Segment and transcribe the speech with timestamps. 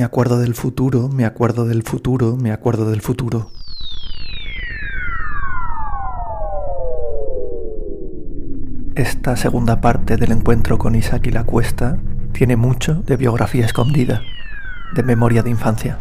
[0.00, 3.50] Me acuerdo del futuro, me acuerdo del futuro, me acuerdo del futuro.
[8.94, 11.98] Esta segunda parte del encuentro con Isaac y la cuesta
[12.32, 14.22] tiene mucho de biografía escondida,
[14.94, 15.98] de memoria de infancia.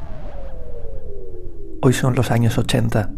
[1.82, 3.12] Hoy son los años 80.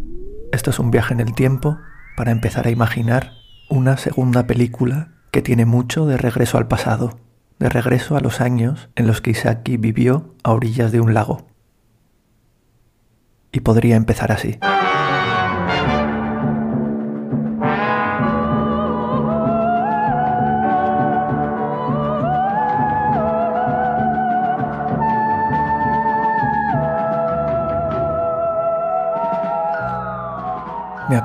[0.52, 1.78] Esto es un viaje en el tiempo
[2.18, 3.34] para empezar a imaginar
[3.70, 7.20] una segunda película que tiene mucho de regreso al pasado,
[7.62, 11.46] de regreso a los años en los que Isaki vivió a orillas de un lago.
[13.52, 14.58] Y podría empezar así.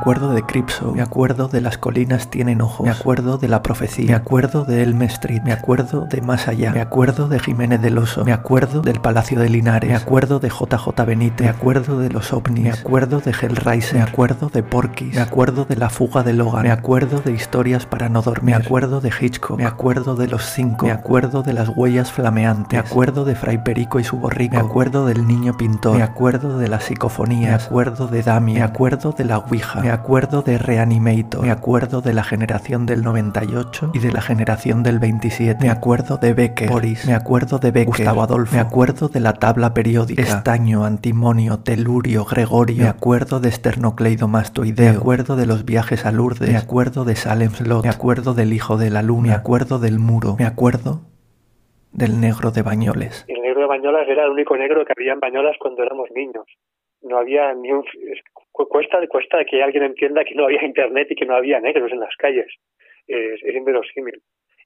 [0.07, 3.61] Me acuerdo de Cripso, me acuerdo de Las colinas tienen ojos, me acuerdo de La
[3.61, 7.83] profecía, me acuerdo de Elm Street, me acuerdo de Más allá, me acuerdo de Jiménez
[7.83, 11.99] del Oso, me acuerdo del Palacio de Linares, me acuerdo de JJ Benítez, me acuerdo
[11.99, 15.91] de Los ovnis, me acuerdo de Hellraiser, me acuerdo de Porky's, me acuerdo de La
[15.91, 19.67] fuga de Logan, me acuerdo de Historias para no dormir, me acuerdo de Hitchcock, me
[19.67, 23.99] acuerdo de Los cinco, me acuerdo de Las huellas flameantes, me acuerdo de Fray Perico
[23.99, 28.07] y su borrico, me acuerdo del niño pintor, me acuerdo de las psicofonías, me acuerdo
[28.07, 32.23] de Dami, me acuerdo de la Ouija, me acuerdo de Reanimator, me acuerdo de la
[32.23, 37.15] generación del 98 y de la generación del 27, me acuerdo de Becker, Boris, me
[37.15, 42.85] acuerdo de Becker, Gustavo Adolfo, me acuerdo de la tabla periódica, estaño, antimonio, telurio, gregorio,
[42.85, 47.51] me acuerdo de esternocleidomastoideo, me acuerdo de los viajes a Lourdes, me acuerdo de Salem
[47.51, 51.01] Slot, me acuerdo del hijo de la luna, me acuerdo del muro, me acuerdo
[51.93, 53.25] del negro de Bañoles.
[53.29, 56.45] El negro de Bañolas era el único negro que había en Bañolas cuando éramos niños.
[57.03, 57.85] No había ni un
[58.65, 62.01] cuesta, cuesta que alguien entienda que no había internet y que no había negros en
[62.01, 62.53] las calles.
[63.07, 64.21] Es, inverosímil.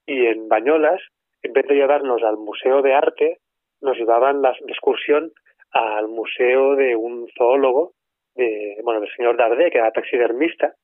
[0.06, 1.00] Y en Bañolas,
[1.42, 3.38] en vez de llevarnos al Museo de Arte,
[3.80, 5.32] nos llevaban la excursión
[5.72, 7.92] al museo de un zoólogo,
[8.34, 10.74] de, bueno, del señor Dardé, que era taxidermista,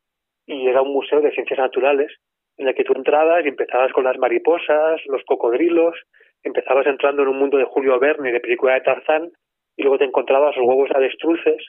[0.47, 2.13] y era un museo de ciencias naturales,
[2.57, 5.97] en el que tú entrabas y empezabas con las mariposas, los cocodrilos,
[6.43, 9.31] empezabas entrando en un mundo de Julio Verne, de película de Tarzán,
[9.77, 11.67] y luego te encontrabas los huevos avestruces,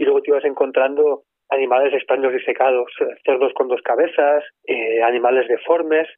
[0.00, 2.90] y luego te ibas encontrando animales extraños disecados,
[3.22, 6.08] cerdos con dos cabezas, eh, animales deformes,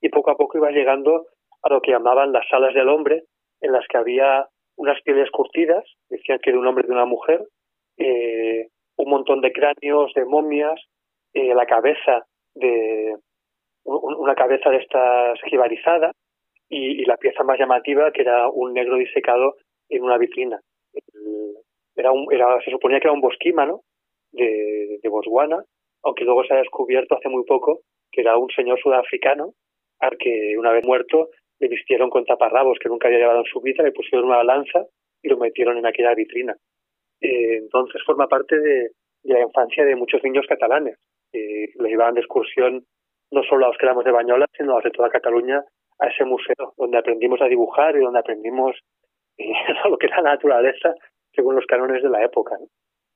[0.00, 1.26] y poco a poco ibas llegando
[1.62, 3.22] a lo que llamaban las salas del hombre,
[3.60, 7.44] en las que había unas pieles curtidas, decían que era un hombre de una mujer,
[7.96, 10.80] eh, un montón de cráneos, de momias,
[11.32, 12.26] eh, la cabeza
[12.56, 13.14] de
[13.84, 16.10] una cabeza de estas jibarizada
[16.68, 19.54] y, y, la pieza más llamativa que era un negro disecado
[19.88, 20.60] en una vitrina.
[21.98, 23.82] Era un, era, se suponía que era un bosquímano
[24.32, 25.62] de, de Botswana,
[26.02, 29.52] aunque luego se ha descubierto hace muy poco que era un señor sudafricano
[30.00, 31.28] al que una vez muerto
[31.58, 34.86] le vistieron con taparrabos que nunca había llevado en su vida, le pusieron una lanza
[35.22, 36.54] y lo metieron en aquella vitrina.
[37.20, 38.90] Eh, entonces forma parte de,
[39.24, 40.96] de, la infancia de muchos niños catalanes.
[41.32, 42.84] Eh, los llevaban de excursión
[43.30, 45.62] no solo a los que éramos de Bañola, sino a los de toda Cataluña
[45.98, 48.76] a ese museo, donde aprendimos a dibujar y donde aprendimos
[49.36, 49.52] eh,
[49.90, 50.94] lo que era la naturaleza
[51.38, 52.56] según los cánones de la época.
[52.58, 52.66] ¿no?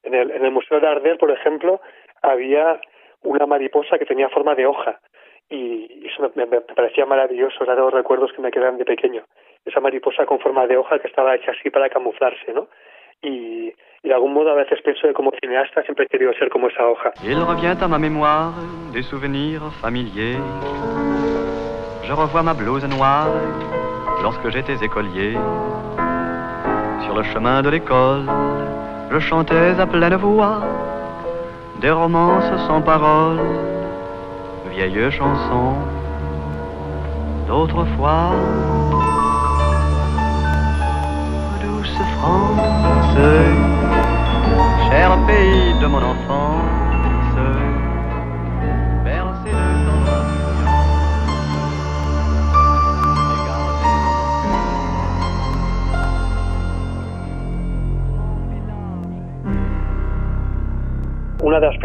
[0.05, 1.81] En, el, en el Museo de Ardel, por ejemplo,
[2.23, 2.81] había
[3.23, 5.01] una mariposa que tenía forma de hoja
[5.51, 9.25] y eso me, me, parecía maravilloso, eran los recuerdos que me quedan de pequeño.
[9.65, 12.69] Esa mariposa con forma de hoja que estaba hecha así para camuflarse, ¿no?
[13.23, 13.73] Y,
[14.03, 16.69] y de algún modo a veces pienso que como cineasta siempre he querido ser como
[16.69, 17.13] esa hoja.
[17.25, 18.55] Il revient à ma mémoire
[18.93, 20.39] des souvenirs familiers.
[22.05, 23.29] Je revois ma blouse noire
[24.23, 25.37] lorsque j'étais écolier.
[27.13, 28.25] Sur le chemin de l'école,
[29.11, 30.61] je chantais à pleine voix
[31.79, 33.39] des romances sans paroles,
[34.71, 35.75] vieilles chansons
[37.47, 38.31] d'autrefois.
[41.63, 43.17] Douce France,
[44.89, 47.37] cher pays de mon enfance,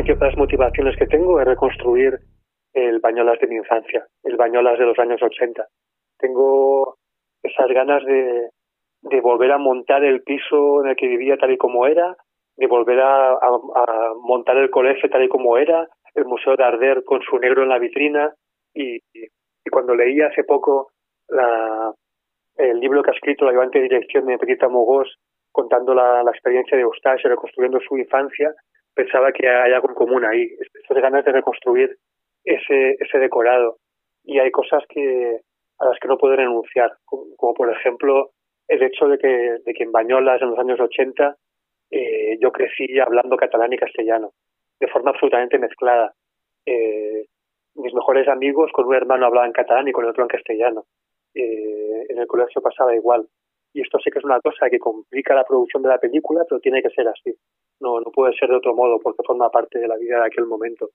[0.07, 2.17] Principales motivaciones que tengo es reconstruir
[2.73, 5.67] el Bañolas de mi infancia, el Bañolas de los años 80.
[6.17, 6.95] Tengo
[7.43, 8.49] esas ganas de,
[9.21, 12.15] volver a montar el piso en el que vivía tal y como era,
[12.55, 13.37] de volver a,
[14.21, 17.69] montar el colegio tal y como era, el Museo de Arder con su negro en
[17.69, 18.33] la vitrina
[18.73, 19.01] y,
[19.69, 20.87] cuando leí hace poco
[22.55, 25.17] el libro que ha escrito la ayudante de dirección de Petita Mogós
[25.51, 28.53] contando la, la experiencia de Eustache reconstruyendo su infancia,
[28.97, 30.49] pensaba que hay algo en común ahí,
[30.83, 31.95] esas ganas de reconstruir
[32.43, 33.77] ese, ese decorado.
[34.23, 35.41] Y hay cosas que
[35.79, 38.31] a las que no puedo renunciar, como, por ejemplo
[38.67, 39.27] el hecho de que,
[39.63, 41.37] de que en Bañolas en los años 80
[41.91, 44.31] eh, yo crecí hablando catalán y castellano,
[44.79, 46.13] de forma absolutamente mezclada.
[46.65, 47.27] Eh,
[47.75, 50.85] mis mejores amigos con un hermano hablaban catalán y con el otro en castellano.
[51.33, 53.27] Eh, en el colegio pasaba igual.
[53.73, 56.59] Y esto sí que es una cosa que complica la producción de la película, pero
[56.59, 57.37] tiene que ser así.
[57.79, 60.45] No, no puede ser de otro modo porque forma parte de la vida de aquel
[60.45, 60.89] momento.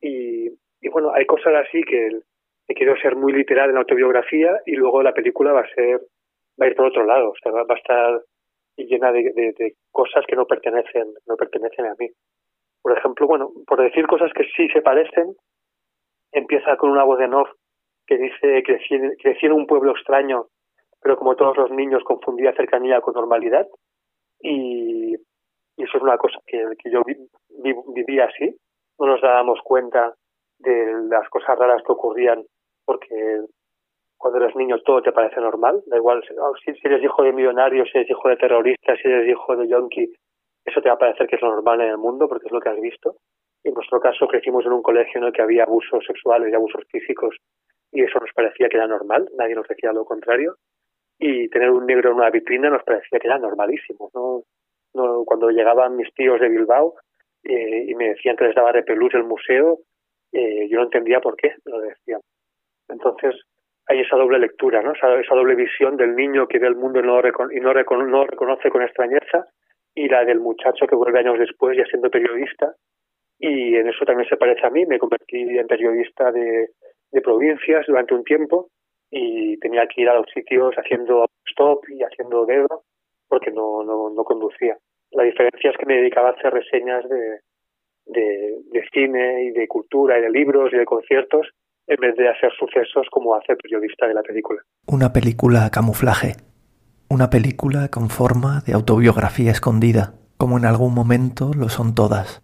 [0.00, 0.48] Y,
[0.80, 2.20] y bueno, hay cosas así que,
[2.74, 6.00] quiero ser muy literal en la autobiografía y luego la película va a ser
[6.60, 8.22] va a ir por otro lado, o sea, va, a estar
[8.76, 12.08] llena de, de, cosas que no pertenecen no pertenecen a mí.
[12.82, 15.34] Por ejemplo, bueno, por decir cosas que sí se parecen,
[16.32, 17.52] empieza con una voz de North
[18.06, 20.46] que dice crecí, crecí en un pueblo extraño,
[21.00, 23.66] pero como todos los niños confundía cercanía con normalidad
[24.40, 24.75] y
[25.86, 27.02] eso es una cosa que, yo
[27.94, 28.56] vivía así,
[28.98, 30.14] no nos dábamos cuenta
[30.58, 32.42] de las cosas raras que ocurrían
[32.84, 33.42] porque
[34.16, 36.22] cuando eres niño todo te parece normal, da igual
[36.64, 40.12] si, eres hijo de millonario, si eres hijo de terrorista, si eres hijo de yonki,
[40.64, 42.60] eso te va a parecer que es lo normal en el mundo porque es lo
[42.60, 43.16] que has visto.
[43.62, 46.84] En nuestro caso crecimos en un colegio en el que había abusos sexuales y abusos
[46.90, 47.36] físicos
[47.92, 50.56] y eso nos parecía que era normal, nadie nos decía lo contrario.
[51.18, 54.10] Y tener un negro en una vitrina nos parecía que era normalísimo.
[54.14, 54.42] ¿no?
[54.96, 56.94] No, cuando llegaban mis tíos de Bilbao
[57.44, 59.80] eh, y me decían que les daba repelús el museo,
[60.32, 62.20] eh, yo no entendía por qué lo decían.
[62.88, 63.34] Entonces,
[63.88, 64.92] hay esa doble lectura, ¿no?
[64.92, 67.20] Esa, doble visión del niño que ve el mundo y no,
[67.52, 67.72] y no,
[68.06, 69.46] no reconoce con extrañeza
[69.94, 72.74] y la del muchacho que vuelve años después ya siendo periodista
[73.38, 76.70] y en eso también se parece a mí, me convertí en periodista de
[77.22, 78.70] provincias durante un tiempo
[79.10, 82.82] y tenía que ir a los sitios haciendo stop y haciendo dedo
[83.28, 84.76] porque no, no, conducía.
[85.12, 87.40] La diferencia es que me dedicaba a hacer reseñas de,
[88.06, 91.48] de, de cine y de cultura y de libros y de conciertos
[91.86, 94.60] en vez de hacer sucesos como hace el periodista de la película.
[94.86, 96.34] Una película camuflaje,
[97.08, 102.42] una película con forma de autobiografía escondida, como en algún momento lo son todas.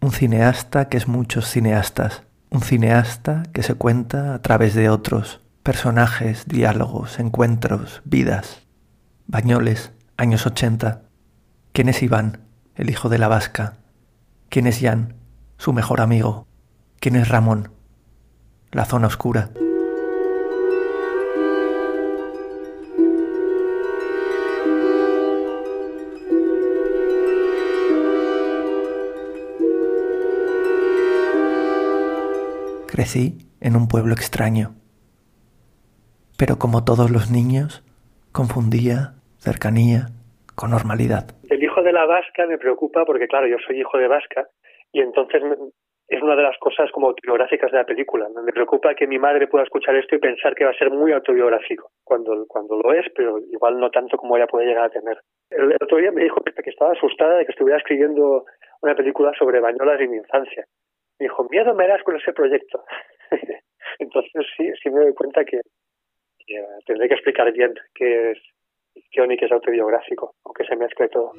[0.00, 5.42] Un cineasta que es muchos cineastas, un cineasta que se cuenta a través de otros,
[5.62, 8.68] personajes, diálogos, encuentros, vidas.
[9.26, 11.02] Bañoles, años 80.
[11.72, 12.40] ¿Quién es Iván,
[12.74, 13.74] el hijo de la vasca?
[14.48, 15.14] ¿Quién es Jan,
[15.58, 16.46] su mejor amigo?
[17.00, 17.70] ¿Quién es Ramón,
[18.72, 19.50] la zona oscura.
[32.86, 34.74] Crecí en un pueblo extraño,
[36.38, 37.82] pero como todos los niños,
[38.32, 40.06] confundía cercanía
[40.54, 41.24] con normalidad.
[41.50, 44.48] El hijo de la vasca me preocupa porque, claro, yo soy hijo de vasca
[44.92, 45.42] y entonces
[46.08, 48.28] es una de las cosas como autobiográficas de la película.
[48.44, 51.12] Me preocupa que mi madre pueda escuchar esto y pensar que va a ser muy
[51.12, 55.18] autobiográfico, cuando, cuando lo es, pero igual no tanto como ella puede llegar a tener.
[55.50, 58.44] El, otro día me dijo que, estaba asustada de que estuviera escribiendo
[58.82, 60.64] una película sobre bañolas y mi infancia.
[61.18, 62.84] Me dijo, miedo me das con ese proyecto.
[63.98, 65.60] Entonces sí, sí me doy cuenta que,
[66.46, 68.38] que tendré que explicar bien qué es
[68.96, 71.32] y qué es autobiográfico, aunque se mezcle todo.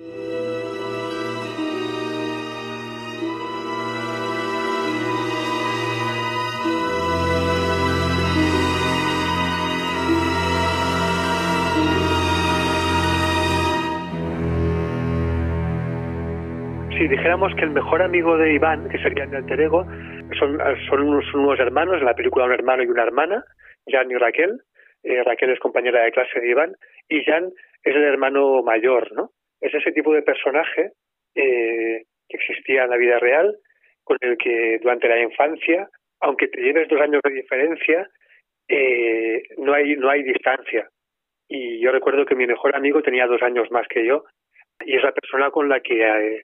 [16.98, 19.86] si dijéramos que el mejor amigo de Iván, que sería el alter ego,
[20.40, 20.58] son,
[20.90, 23.44] son, unos, unos hermanos, en la película un hermano y una hermana,
[23.88, 24.62] Jan y Raquel.
[25.04, 26.76] Eh, Raquel es compañera de clase de Iván
[27.08, 27.52] y Jan
[27.84, 29.32] es el hermano mayor, ¿no?
[29.62, 30.92] Es ese tipo de personaje
[31.36, 33.56] eh, que existía en la vida real,
[34.04, 35.90] con el que durante la infancia,
[36.20, 38.08] aunque te lleves dos años de diferencia,
[38.68, 40.90] eh, no hay no hay distancia.
[41.48, 44.26] Y yo recuerdo que mi mejor amigo tenía dos años más que yo
[44.86, 46.44] y es la persona con la que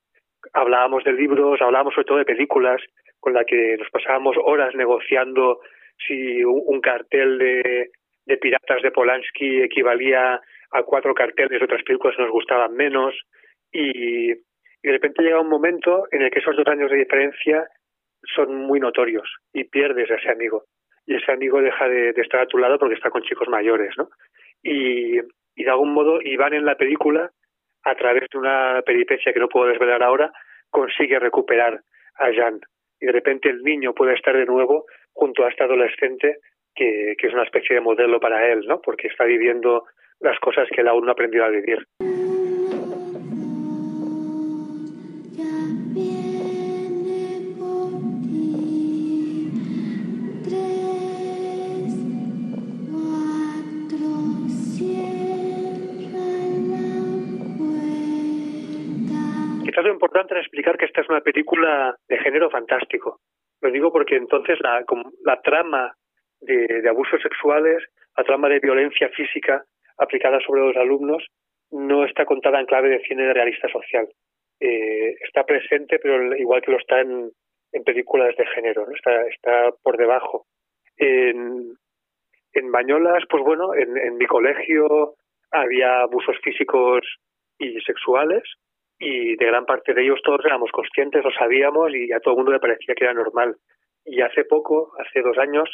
[0.53, 2.81] hablábamos de libros, hablábamos sobre todo de películas,
[3.19, 5.61] con la que nos pasábamos horas negociando
[6.05, 7.89] si un, cartel de,
[8.25, 10.39] de Piratas de Polanski equivalía
[10.71, 13.13] a cuatro carteles de otras películas que nos gustaban menos
[13.71, 14.35] y, y
[14.81, 17.67] de repente llega un momento en el que esos dos años de diferencia
[18.35, 20.63] son muy notorios y pierdes a ese amigo
[21.05, 24.09] y ese amigo deja de, estar a tu lado porque está con chicos mayores, ¿no?
[24.61, 25.19] Y,
[25.55, 27.29] y de algún modo Iván en la película
[27.83, 30.31] a través de una peripecia que no puedo desvelar ahora,
[30.69, 31.81] consigue recuperar
[32.15, 32.61] a Jan.
[32.99, 36.37] Y de repente el niño puede estar de nuevo junto a este adolescente
[36.75, 38.81] que, es una especie de modelo para él, ¿no?
[38.81, 39.85] Porque está viviendo
[40.19, 41.87] las cosas que él aún no ha aprendido a vivir.
[59.65, 63.19] Quizás lo importante es explicar que esta es una película de género fantástico.
[63.61, 65.95] Lo digo porque entonces la, como la trama
[66.45, 67.83] de, abusos sexuales,
[68.17, 69.63] la trama de violencia física
[69.97, 71.25] aplicada sobre los alumnos,
[71.71, 74.07] no está contada en clave de cine de realista social.
[74.59, 77.31] Eh, está presente, pero igual que lo está en,
[77.85, 80.45] películas de género, está, está por debajo.
[80.97, 81.73] En,
[82.53, 85.15] en Bañolas, pues bueno, en, en mi colegio
[85.51, 87.01] había abusos físicos
[87.57, 88.43] y sexuales
[88.99, 92.37] y de gran parte de ellos todos éramos conscientes, lo sabíamos y a todo el
[92.37, 93.55] mundo le parecía que era normal.
[94.05, 95.69] Y hace poco, hace dos años,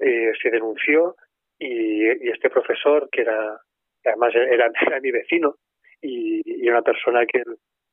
[0.00, 1.16] eh, se denunció
[1.58, 3.58] y, este profesor, que era
[4.04, 5.56] además era, mi vecino
[6.00, 7.42] y, una persona que,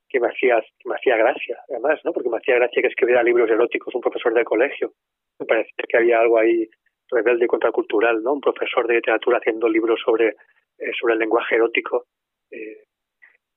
[0.08, 2.12] que me hacía me hacía gracia, además, ¿no?
[2.12, 4.92] Porque me hacía gracia que escribiera libros eróticos, un profesor de colegio.
[5.38, 6.68] Me parecía que había algo ahí
[7.10, 8.34] rebelde y contracultural, ¿no?
[8.34, 10.36] Un profesor de literatura haciendo libros sobre
[10.78, 12.06] eh, sobre el lenguaje erótico.
[12.50, 12.84] Eh,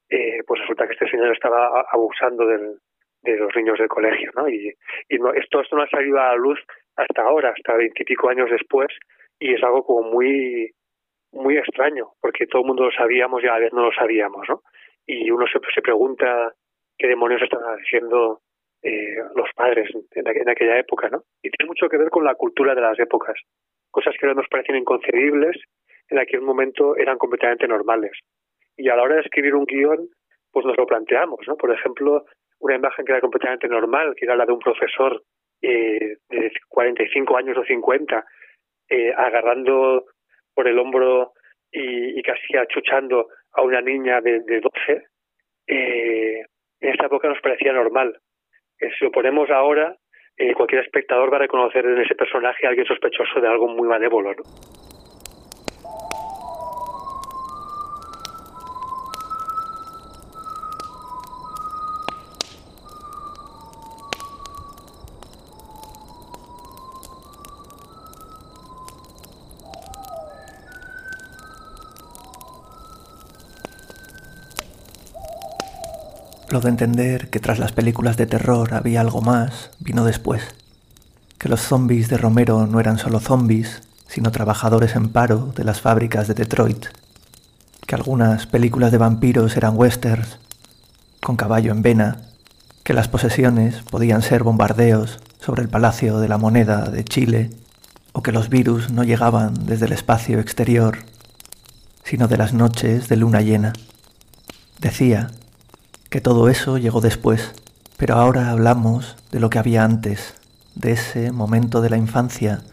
[0.09, 2.79] eh, pues resulta que este señor estaba abusando del,
[3.21, 4.49] de los niños del colegio, ¿no?
[4.49, 4.73] Y,
[5.07, 6.59] y no, esto, esto no ha salido a la luz
[7.01, 8.87] hasta ahora, hasta veintipico años después,
[9.39, 10.71] y es algo como muy
[11.33, 14.47] muy extraño, porque todo el mundo lo sabíamos y a la vez no lo sabíamos,
[14.49, 14.61] ¿no?
[15.05, 16.53] Y uno se, se pregunta
[16.97, 18.41] qué demonios estaban haciendo
[18.83, 21.23] eh, los padres en, en, aquella época, ¿no?
[21.41, 23.35] Y tiene mucho que ver con la cultura de las épocas,
[23.91, 25.55] cosas que ahora nos parecen inconcebibles,
[26.09, 28.11] en aquel momento eran completamente normales
[28.77, 30.09] y a la hora de escribir un guion,
[30.51, 31.55] pues nos lo planteamos, ¿no?
[31.55, 32.25] Por ejemplo,
[32.59, 35.23] una imagen que era completamente normal, que era la de un profesor
[35.61, 38.25] eh, de 45 años o 50,
[38.89, 40.05] eh, agarrando
[40.53, 41.33] por el hombro
[41.71, 45.03] y, y, casi achuchando a una niña de, de 12,
[45.67, 46.45] eh,
[46.81, 48.17] en esta época nos parecía normal.
[48.79, 49.95] Eh, si lo ponemos ahora,
[50.37, 53.87] eh, cualquier espectador va a reconocer en ese personaje a alguien sospechoso de algo muy
[53.87, 54.33] malévolo.
[76.51, 80.43] De entender que tras las películas de terror había algo más vino después.
[81.37, 85.79] Que los zombies de Romero no eran solo zombies, sino trabajadores en paro de las
[85.79, 86.87] fábricas de Detroit.
[87.87, 90.39] Que algunas películas de vampiros eran westerns,
[91.21, 92.17] con caballo en vena.
[92.83, 97.49] Que las posesiones podían ser bombardeos sobre el Palacio de la Moneda de Chile.
[98.11, 100.99] O que los virus no llegaban desde el espacio exterior,
[102.03, 103.71] sino de las noches de luna llena.
[104.79, 105.31] Decía
[106.11, 107.53] que todo eso llegó después,
[107.95, 110.33] pero ahora hablamos de lo que había antes,
[110.75, 112.63] de ese momento de la infancia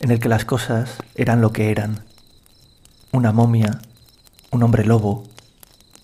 [0.00, 2.02] en el que las cosas eran lo que eran.
[3.12, 3.80] Una momia,
[4.50, 5.22] un hombre lobo,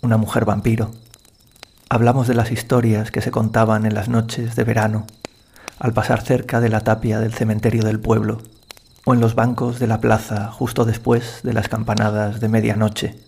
[0.00, 0.92] una mujer vampiro.
[1.88, 5.08] Hablamos de las historias que se contaban en las noches de verano,
[5.80, 8.38] al pasar cerca de la tapia del cementerio del pueblo,
[9.04, 13.25] o en los bancos de la plaza justo después de las campanadas de medianoche.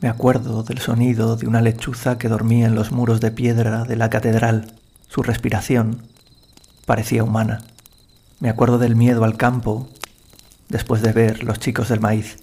[0.00, 3.96] Me acuerdo del sonido de una lechuza que dormía en los muros de piedra de
[3.96, 4.74] la catedral.
[5.08, 6.02] Su respiración
[6.84, 7.62] parecía humana.
[8.40, 9.88] Me acuerdo del miedo al campo
[10.68, 12.38] después de ver los chicos del maíz.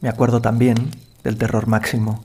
[0.00, 0.90] Me acuerdo también
[1.22, 2.24] del terror máximo,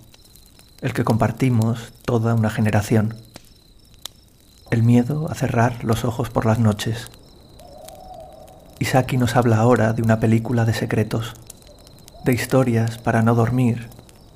[0.82, 3.16] el que compartimos toda una generación.
[4.72, 7.10] El miedo a cerrar los ojos por las noches.
[8.80, 11.36] Isaki nos habla ahora de una película de secretos,
[12.26, 13.90] de historias para no dormir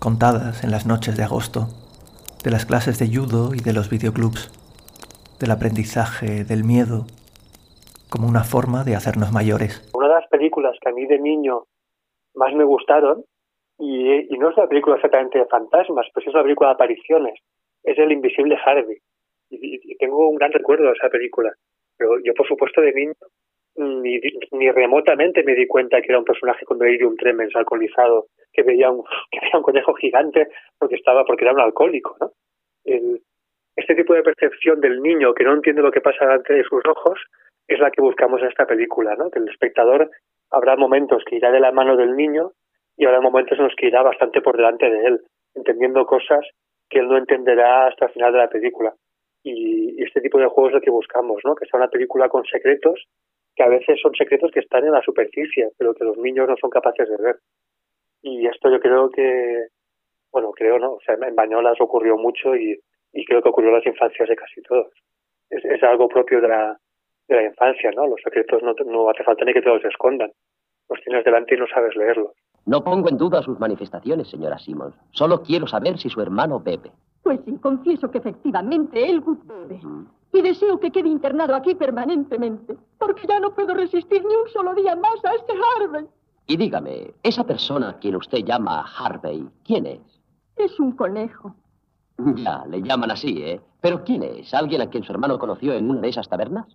[0.05, 1.65] contadas en las noches de agosto,
[2.43, 4.53] de las clases de judo y de los videoclubs,
[5.39, 7.07] del aprendizaje del miedo
[8.11, 9.81] como una forma de hacernos mayores.
[9.95, 11.63] Una de las películas que a mí de niño
[12.35, 13.23] más me gustaron,
[13.79, 17.33] y, no es una película exactamente de fantasmas, pues es una película de apariciones,
[17.81, 18.99] es El Invisible Harvey.
[19.49, 21.51] y tengo un gran recuerdo de esa película.
[21.97, 23.15] Pero yo, por supuesto, de niño
[23.77, 24.19] ni,
[24.51, 28.91] ni remotamente me di cuenta que era un personaje con delirium tremens alcoholizado que veía
[28.91, 30.47] un que veía un conejo gigante
[30.79, 32.31] porque estaba porque era un alcohólico no
[32.85, 33.21] el,
[33.75, 36.85] este tipo de percepción del niño que no entiende lo que pasa delante de sus
[36.85, 37.19] ojos
[37.67, 40.09] es la que buscamos en esta película no que el espectador
[40.51, 42.51] habrá momentos que irá de la mano del niño
[42.97, 45.21] y habrá momentos en los que irá bastante por delante de él
[45.55, 46.45] entendiendo cosas
[46.89, 48.93] que él no entenderá hasta el final de la película.
[49.43, 52.45] Y este tipo de juegos es lo que buscamos no que sea una película con
[52.45, 53.05] secretos
[53.55, 56.55] que a veces son secretos que están en la superficie, pero que los niños no
[56.59, 57.37] son capaces de ver.
[58.27, 59.67] Y esto yo creo que,
[60.31, 60.93] bueno, creo, ¿no?
[60.93, 62.75] O sea, en Bañolas ocurrió mucho y,
[63.13, 64.91] y creo que ocurrió en las infancias de casi todos.
[65.51, 66.75] Es, es algo propio de la,
[67.27, 68.07] de la infancia, ¿no?
[68.07, 70.31] Los secretos no, no hace falta ni que te los escondan.
[70.89, 72.31] Los tienes delante y no sabes leerlos.
[72.65, 74.95] No pongo en duda sus manifestaciones, señora Simmons.
[75.11, 76.91] Solo quiero saber si su hermano bebe.
[77.21, 79.79] Pues sí, confieso que efectivamente él bebe.
[80.33, 84.73] Y deseo que quede internado aquí permanentemente, porque ya no puedo resistir ni un solo
[84.73, 86.07] día más a este Harvey.
[86.47, 90.21] Y dígame, esa persona a quien usted llama Harvey, ¿quién es?
[90.55, 91.55] Es un conejo.
[92.17, 93.59] Ya, le llaman así, ¿eh?
[93.81, 94.53] ¿Pero quién es?
[94.53, 96.65] ¿Alguien a quien su hermano conoció en una de esas tabernas?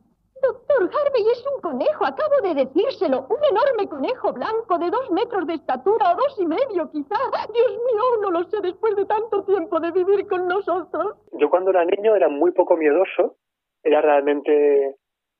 [0.43, 3.27] Doctor Harvey es un conejo, acabo de decírselo.
[3.29, 7.17] Un enorme conejo blanco de dos metros de estatura o dos y medio, quizá.
[7.53, 11.17] Dios mío, no lo sé después de tanto tiempo de vivir con nosotros.
[11.33, 13.37] Yo cuando era niño era muy poco miedoso,
[13.83, 14.97] era realmente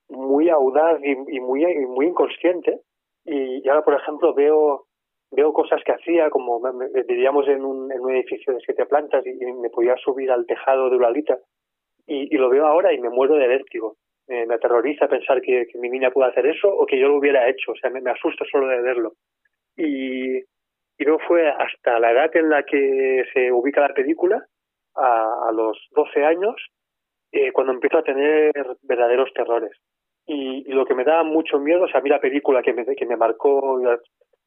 [0.09, 2.81] muy audaz y, muy, muy inconsciente.
[3.25, 4.85] Y, ahora, por ejemplo, veo
[5.33, 6.61] veo cosas que hacía, como
[7.07, 10.89] vivíamos en un, en un edificio de siete plantas y, me podía subir al tejado
[10.89, 11.37] de una alita.
[12.05, 13.95] Y, y, lo veo ahora y me muero de vértigo
[14.45, 17.71] me aterroriza pensar que, mi niña pueda hacer eso o que yo lo hubiera hecho,
[17.71, 19.13] o sea, me, asusta solo de verlo.
[19.75, 24.45] Y, y no fue hasta la edad en la que se ubica la película,
[24.95, 26.55] a, los 12 años,
[27.31, 28.51] eh, cuando empiezo a tener
[28.83, 29.71] verdaderos terrores.
[30.33, 32.85] Y, lo que me da mucho miedo, o sea, a mí la película que me,
[32.85, 33.79] que me marcó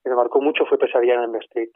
[0.03, 1.71] que me marcó mucho fue Pesadilla en el Street.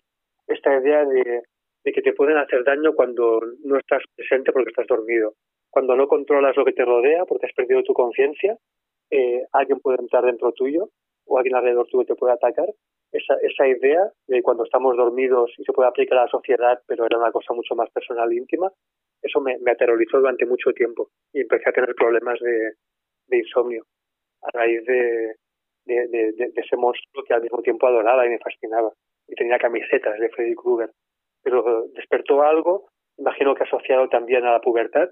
[0.47, 1.43] Esta idea de,
[1.85, 5.35] de que te pueden hacer daño cuando no estás presente porque estás dormido
[5.71, 8.57] cuando no controlas lo que te rodea porque has perdido tu conciencia,
[9.11, 10.89] eh, alguien puede entrar dentro tuyo
[11.27, 12.69] o alguien alrededor tuyo te puede atacar.
[13.11, 17.07] Esa, esa idea de cuando estamos dormidos y se puede aplicar a la sociedad, pero
[17.07, 18.71] era una cosa mucho más personal e íntima,
[19.23, 23.85] eso me, aterrorizó durante mucho tiempo y empecé a tener problemas de, insomnio
[24.53, 25.35] a raíz de,
[25.85, 28.91] de, ese monstruo que al mismo tiempo adoraba y me fascinaba.
[29.27, 30.91] Y tenía camisetas de Freddy Krueger.
[31.43, 35.09] Pero despertó algo, imagino que asociado también a la pubertad,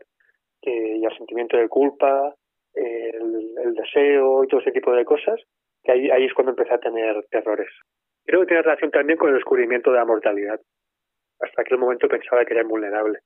[0.62, 2.35] y al sentimiento de culpa,
[2.75, 5.40] el, deseo y todo ese tipo de cosas,
[5.83, 7.69] que ahí, ahí es cuando empecé a tener terrores.
[8.25, 10.61] Creo que tiene relación también con el descubrimiento de la mortalidad.
[11.40, 13.21] Hasta aquel momento pensaba que era invulnerable.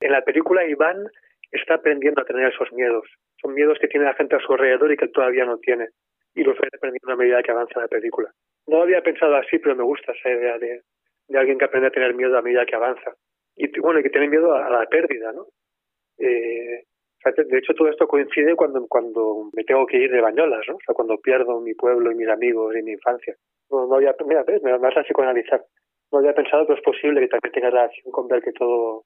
[0.00, 1.06] En la película Iván
[1.52, 3.06] está aprendiendo a tener esos miedos.
[3.42, 5.88] Son miedos que tiene la gente a su alrededor y que él todavía no tiene.
[6.34, 8.30] Y los va aprendiendo a medida que avanza la película.
[8.66, 10.82] No había pensado así, pero me gusta esa idea de,
[11.28, 13.14] de alguien que aprende a tener miedo a medida que avanza.
[13.56, 15.46] Y bueno, y que tiene miedo a la pérdida, ¿no?
[16.18, 16.84] Eh,
[17.24, 20.74] de hecho, todo esto coincide cuando, cuando me tengo que ir de bañolas, ¿no?
[20.74, 23.36] O sea, cuando pierdo mi pueblo y mis amigos y mi infancia.
[23.70, 25.64] No, había, mira, me vas a psicoanalizar.
[26.10, 29.04] No había pensado que es posible que también tenga relación con ver que todo,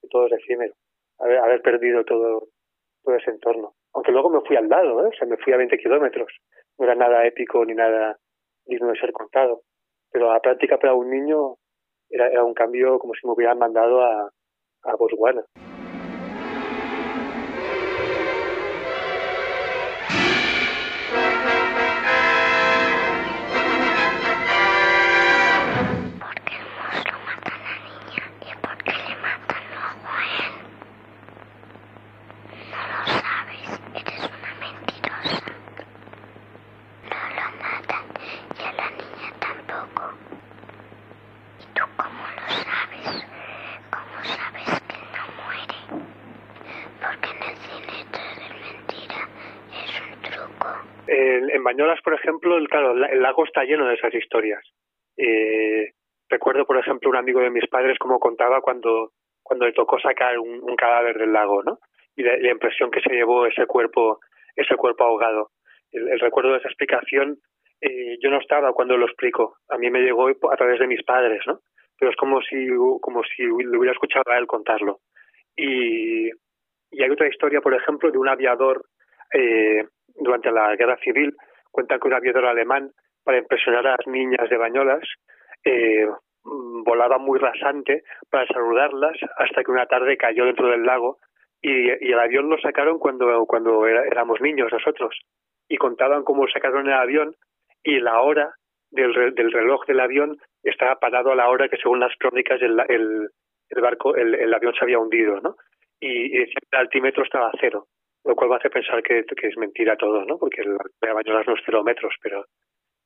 [0.00, 0.74] que todo es efímero.
[1.18, 2.48] Haber, haber perdido todo,
[3.04, 3.74] todo ese entorno.
[3.92, 5.08] Aunque luego me fui al lado, ¿eh?
[5.08, 6.32] O sea, me fui a 20 kilómetros.
[6.78, 8.16] No era nada épico ni nada
[8.66, 9.62] digno de ser contado.
[10.10, 11.56] Pero la práctica para un niño
[12.08, 14.30] era, era un cambio como si me hubieran mandado a,
[14.84, 15.44] a Botswana.
[52.24, 54.62] Ejemplo, el, claro, el lago está lleno de esas historias.
[55.16, 55.92] Eh,
[56.28, 59.10] recuerdo, por ejemplo, un amigo de mis padres como contaba cuando,
[59.42, 61.78] cuando le tocó sacar un, cadáver del lago, ¿no?
[62.16, 64.20] Y la, impresión que se llevó ese cuerpo,
[64.56, 65.50] ese cuerpo ahogado.
[65.92, 67.38] El, recuerdo de esa explicación,
[67.80, 69.56] eh, yo no estaba cuando lo explico.
[69.68, 71.60] A mí me llegó a través de mis padres, ¿no?
[71.98, 72.66] Pero es como si,
[73.00, 74.98] como si lo hubiera escuchado a él contarlo.
[75.56, 76.28] Y,
[76.90, 78.84] y hay otra historia, por ejemplo, de un aviador
[79.32, 79.84] eh,
[80.14, 81.34] durante la guerra civil,
[81.74, 82.92] cuenta que un aviador alemán,
[83.24, 85.02] para impresionar a las niñas de Bañolas,
[85.64, 86.06] eh,
[86.44, 91.18] volaba muy rasante para saludarlas hasta que una tarde cayó dentro del lago
[91.60, 95.18] y, el avión lo sacaron cuando, cuando éramos niños nosotros
[95.68, 97.34] y contaban cómo sacaron el avión
[97.82, 98.54] y la hora
[98.90, 102.78] del, del reloj del avión estaba parado a la hora que según las crónicas el,
[102.88, 103.28] el,
[103.70, 105.56] el barco, el, el, avión se había hundido, ¿no?
[105.98, 107.86] Y, y el altímetro estaba a cero
[108.24, 110.38] lo cual me hace pensar que, es mentira todo, ¿no?
[110.38, 112.44] Porque el de Bañolas no es cero metros, pero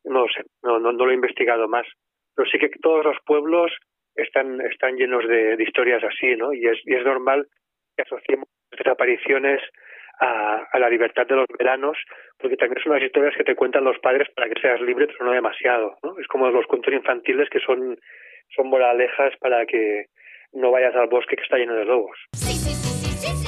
[0.04, 1.86] no lo sé, no, no, lo he investigado más.
[2.34, 3.72] Pero sí que todos los pueblos
[4.14, 6.52] están, están llenos de, historias así, ¿no?
[6.52, 7.46] Y es, y es normal
[7.96, 9.60] que asociemos estas apariciones
[10.20, 11.96] a, a, la libertad de los veranos,
[12.38, 15.24] porque también son las historias que te cuentan los padres para que seas libre, pero
[15.24, 16.18] no demasiado, ¿no?
[16.18, 17.98] Es como los cuentos infantiles que son,
[18.54, 20.06] son moralejas para que
[20.52, 22.18] no vayas al bosque que está lleno de lobos.
[22.32, 23.47] los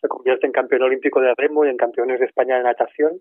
[0.00, 3.20] se convierte en campeón olímpico de remo y en campeones de España de natación,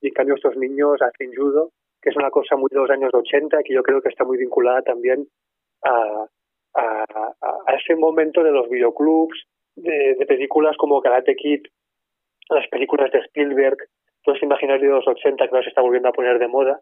[0.00, 3.10] y en cambio estos niños hacen judo, que es una cosa muy de los años
[3.12, 5.26] 80, que yo creo que está muy vinculada también
[5.84, 6.26] a,
[6.74, 11.62] a, ese momento de los videoclubs, de, películas como Karate Kid,
[12.50, 13.76] las películas de Spielberg,
[14.22, 16.80] todo ese imaginario de los 80 que ahora se está volviendo a poner de moda,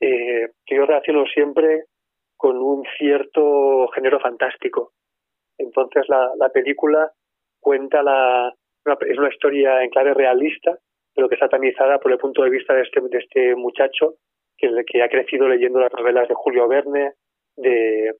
[0.00, 1.84] eh, que yo relaciono siempre
[2.36, 4.92] con un cierto género fantástico.
[5.58, 7.12] Entonces la, la película
[7.60, 8.52] cuenta la,
[8.84, 10.78] es una historia en clave realista,
[11.14, 14.14] pero que está tamizada por el punto de vista de este, de este muchacho
[14.56, 17.12] que, ha crecido leyendo las novelas de Julio Verne,
[17.56, 18.14] de,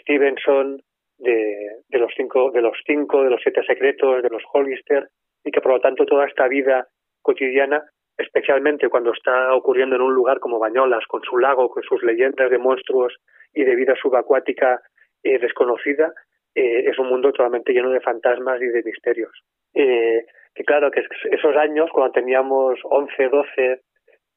[0.00, 0.82] Stevenson,
[1.18, 5.08] de, de, los cinco, de los cinco, de los siete secretos, de los Hollister,
[5.44, 6.86] y que por lo tanto toda esta vida
[7.22, 7.82] cotidiana,
[8.18, 12.50] especialmente cuando está ocurriendo en un lugar como Bañolas, con su lago, con sus leyendas
[12.50, 13.16] de monstruos
[13.54, 14.80] y de vida subacuática
[15.22, 16.12] eh, desconocida,
[16.58, 19.30] eh, es un mundo totalmente lleno de fantasmas y de misterios.
[19.74, 23.80] Eh, que claro, que esos años, cuando teníamos 11, 12,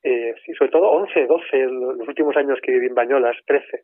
[0.03, 3.83] eh, sí, sobre todo 11, 12, los últimos años que viví en Bañolas, 13,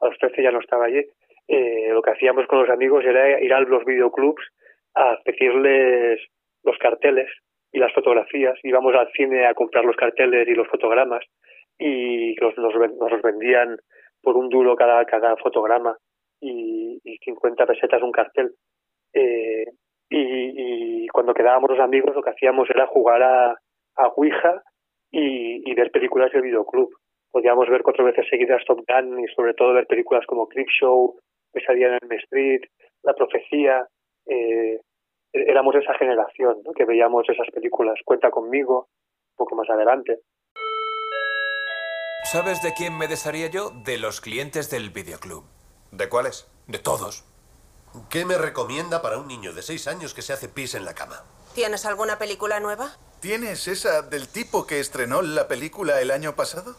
[0.00, 1.04] a los 13 ya no estaba allí,
[1.48, 4.42] eh, lo que hacíamos con los amigos era ir a los videoclubs
[4.94, 6.20] a pedirles
[6.64, 7.30] los carteles
[7.70, 8.58] y las fotografías.
[8.64, 11.24] Íbamos al cine a comprar los carteles y los fotogramas
[11.78, 13.76] y los, nos, los vendían
[14.22, 15.96] por un duro cada, cada fotograma
[16.40, 18.52] y, y 50 pesetas un cartel.
[19.12, 19.64] Eh,
[20.10, 23.50] y, cuando quedábamos los amigos lo que hacíamos era jugar a,
[23.96, 24.62] a Ouija
[25.10, 26.90] y, ver películas del videoclub
[27.30, 31.16] podíamos ver cuatro veces seguidas Top Gun y sobre todo ver películas como Creepshow,
[31.52, 32.62] Pesadilla en el Street,
[33.02, 33.86] La Profecía.
[34.26, 34.80] Eh,
[35.32, 37.98] éramos esa generación que veíamos esas películas.
[38.06, 38.88] Cuenta conmigo,
[39.32, 40.20] un poco más adelante.
[42.24, 43.70] ¿Sabes de quién me desharía yo?
[43.84, 45.44] De los clientes del videoclub.
[45.90, 46.46] ¿De cuáles?
[46.66, 47.24] De todos.
[48.10, 50.94] ¿Qué me recomienda para un niño de seis años que se hace pis en la
[50.94, 51.22] cama?
[51.54, 52.96] ¿Tienes alguna película nueva?
[53.20, 56.76] ¿Tienes esa del tipo que estrenó la película el año pasado?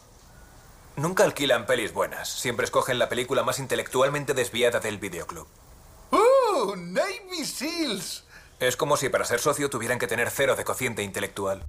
[0.96, 2.28] Nunca alquilan pelis buenas.
[2.28, 5.48] Siempre escogen la película más intelectualmente desviada del videoclub.
[6.10, 6.74] ¡Oh!
[6.76, 8.24] ¡Navy Seals!
[8.60, 11.64] Es como si para ser socio tuvieran que tener cero de cociente intelectual.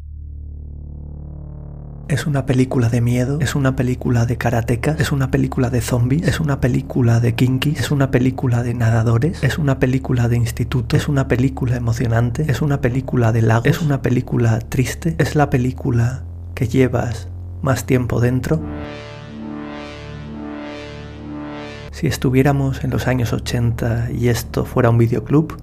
[2.10, 6.28] Es una película de miedo, es una película de karatecas, es una película de zombies,
[6.28, 10.98] es una película de kinky, es una película de nadadores, es una película de instituto,
[10.98, 15.52] es una película emocionante, es una película de lagos, es una película triste, es la
[15.52, 16.24] película
[16.56, 17.28] que llevas
[17.62, 18.60] más tiempo dentro.
[21.92, 25.56] Si estuviéramos en los años 80 y esto fuera un videoclub,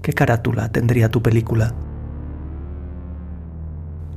[0.00, 1.74] ¿qué carátula tendría tu película?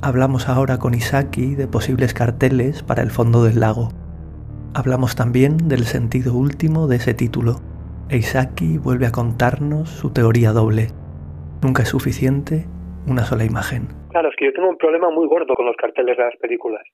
[0.04, 3.90] Hablamos ahora con Isaki de posibles carteles para el fondo del lago.
[4.76, 7.66] Hablamos también del sentido último de ese título.
[8.08, 10.94] E Isaki vuelve a contarnos su teoría doble.
[11.64, 12.70] Nunca es suficiente
[13.10, 13.90] una sola imagen.
[14.14, 16.86] Claro, es que yo tengo un problema muy gordo con los carteles de las películas.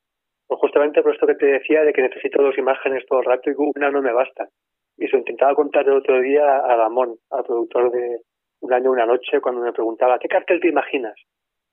[0.48, 3.52] Pues justamente por esto que te decía de que necesito dos imágenes todo el rato
[3.52, 4.48] y una no me basta.
[4.96, 8.22] Y eso intentaba contar el otro día a Ramón, al productor de
[8.62, 11.16] Un año, una noche, cuando me preguntaba, ¿qué cartel te imaginas?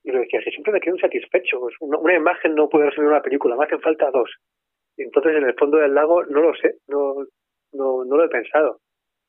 [0.03, 3.23] Y le decía, si siempre me quedo insatisfecho, pues una, imagen no puede resolver una
[3.23, 4.31] película, me hacen falta dos.
[4.97, 7.15] Entonces en el fondo del lago no lo sé, no,
[7.73, 8.79] no, no lo he pensado.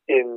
[0.08, 0.28] En,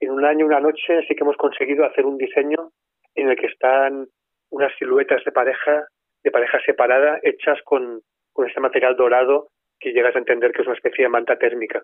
[0.00, 2.70] en un año, una noche sí que hemos conseguido hacer un diseño
[3.14, 4.06] en el que están
[4.50, 5.86] unas siluetas de pareja,
[6.22, 8.00] de pareja separada, hechas con,
[8.32, 11.82] con ese material dorado que llegas a entender que es una especie de manta térmica.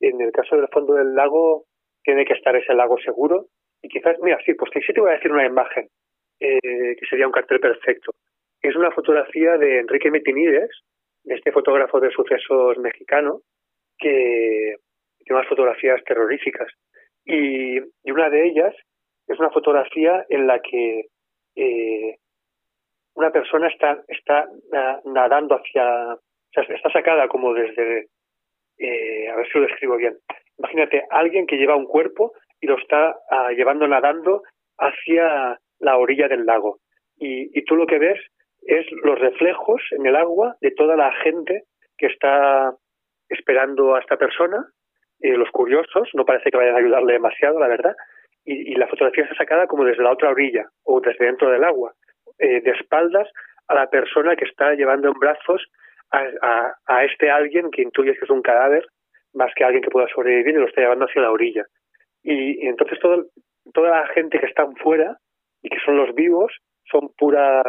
[0.00, 1.64] En el caso del fondo del lago,
[2.02, 3.46] tiene que estar ese lago seguro.
[3.82, 5.88] Y quizás, mira, sí, pues sí te voy a decir una imagen,
[6.40, 8.12] eh, que sería un cartel perfecto.
[8.60, 10.70] Es una fotografía de Enrique Metinides,
[11.24, 13.40] de este fotógrafo de sucesos mexicano,
[13.98, 14.76] que
[15.24, 16.68] tiene unas fotografías terroríficas.
[17.24, 17.78] Y,
[18.10, 18.74] una de ellas
[19.26, 21.06] es una fotografía en la que
[21.56, 22.16] eh,
[23.14, 24.48] una persona está, está
[25.04, 26.20] nadando hacia, o
[26.52, 28.08] sea, está sacada como desde,
[28.78, 30.18] eh, a ver si lo describo bien.
[30.58, 34.42] Imagínate, alguien que lleva un cuerpo y lo está uh, llevando nadando
[34.78, 36.78] hacia la orilla del lago.
[37.16, 38.20] Y, tú lo que ves
[38.62, 41.64] es los reflejos en el agua de toda la gente
[41.96, 42.74] que está
[43.28, 44.66] esperando a esta persona,
[45.20, 47.94] eh, los curiosos, no parece que vayan a ayudarle demasiado, la verdad,
[48.44, 51.64] y, y, la fotografía está sacada como desde la otra orilla o desde dentro del
[51.64, 51.94] agua
[52.38, 53.28] eh, de espaldas
[53.68, 55.64] a la persona que está llevando en brazos
[56.10, 58.86] a, a, a, este alguien que intuye que es un cadáver
[59.34, 61.66] más que alguien que pueda sobrevivir y lo está llevando hacia la orilla.
[62.22, 65.18] Y, entonces toda la gente que están fuera
[65.64, 66.52] y que son los vivos
[66.84, 67.62] son pura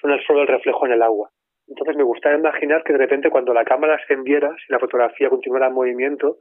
[0.00, 1.28] son el solo el reflejo en el agua.
[1.68, 5.28] Entonces me gustaba imaginar que de repente cuando la cámara se enviera, si la fotografía
[5.28, 6.38] continuara en movimiento,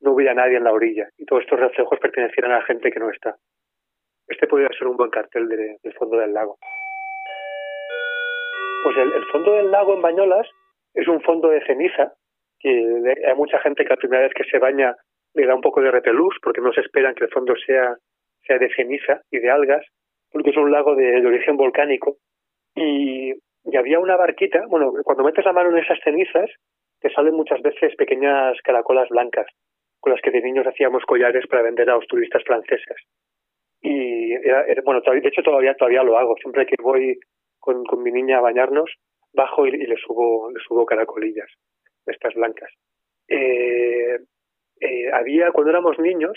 [0.00, 2.98] no hubiera nadie en la orilla y todos estos reflejos pertenecieran a la gente que
[3.00, 3.36] no está.
[4.26, 6.58] Este podría ser un buen cartel de- del fondo del lago.
[8.84, 10.48] Pues el, fondo del lago en Bañolas
[10.94, 12.12] es un fondo de ceniza,
[12.60, 12.68] que
[13.26, 14.94] hay mucha gente que la primera vez que se baña
[15.34, 17.96] le da un poco de repelús porque no se esperan que el fondo sea,
[18.46, 19.84] sea de ceniza y de algas,
[20.30, 22.16] porque es un lago de, de origen volcánico.
[22.74, 23.32] Y,
[23.64, 26.50] y había una barquita, bueno, cuando metes la mano en esas cenizas,
[27.00, 29.46] te salen muchas veces pequeñas caracolas blancas,
[30.00, 32.96] con las que de niños hacíamos collares para vender a los turistas franceses.
[33.80, 36.34] Y era- era- bueno, de hecho todavía todavía lo hago.
[36.36, 37.18] Siempre que voy
[37.60, 38.90] con, con mi niña a bañarnos,
[39.32, 41.48] bajo y, y le subo le subo caracolillas,
[42.06, 42.70] estas blancas.
[43.28, 44.18] Eh,
[44.80, 46.32] eh, había cuando éramos niños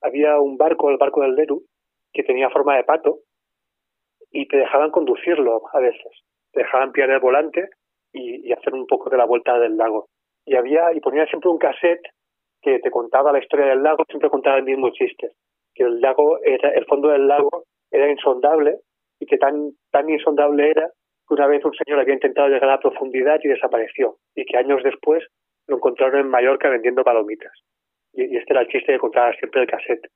[0.00, 1.62] había un barco, el barco del Leru,
[2.12, 3.18] que tenía forma de pato
[4.30, 6.22] y te dejaban conducirlo a veces.
[6.52, 7.68] Te dejaban pillar el volante
[8.12, 10.08] y, hacer un poco de la vuelta del lago.
[10.44, 12.06] Y había y ponía siempre un cassette
[12.62, 15.32] que te contaba la historia del lago, siempre contaba el mismo chiste,
[15.74, 18.80] que el lago el fondo del lago era insondable
[19.18, 20.88] y que tan tan insondable era
[21.26, 24.56] que una vez un señor había intentado llegar a la profundidad y desapareció y que
[24.56, 25.24] años después
[25.68, 27.52] lo encontraron en Mallorca vendiendo palomitas.
[28.12, 30.10] Y, y este era el chiste que contaba siempre el cassette.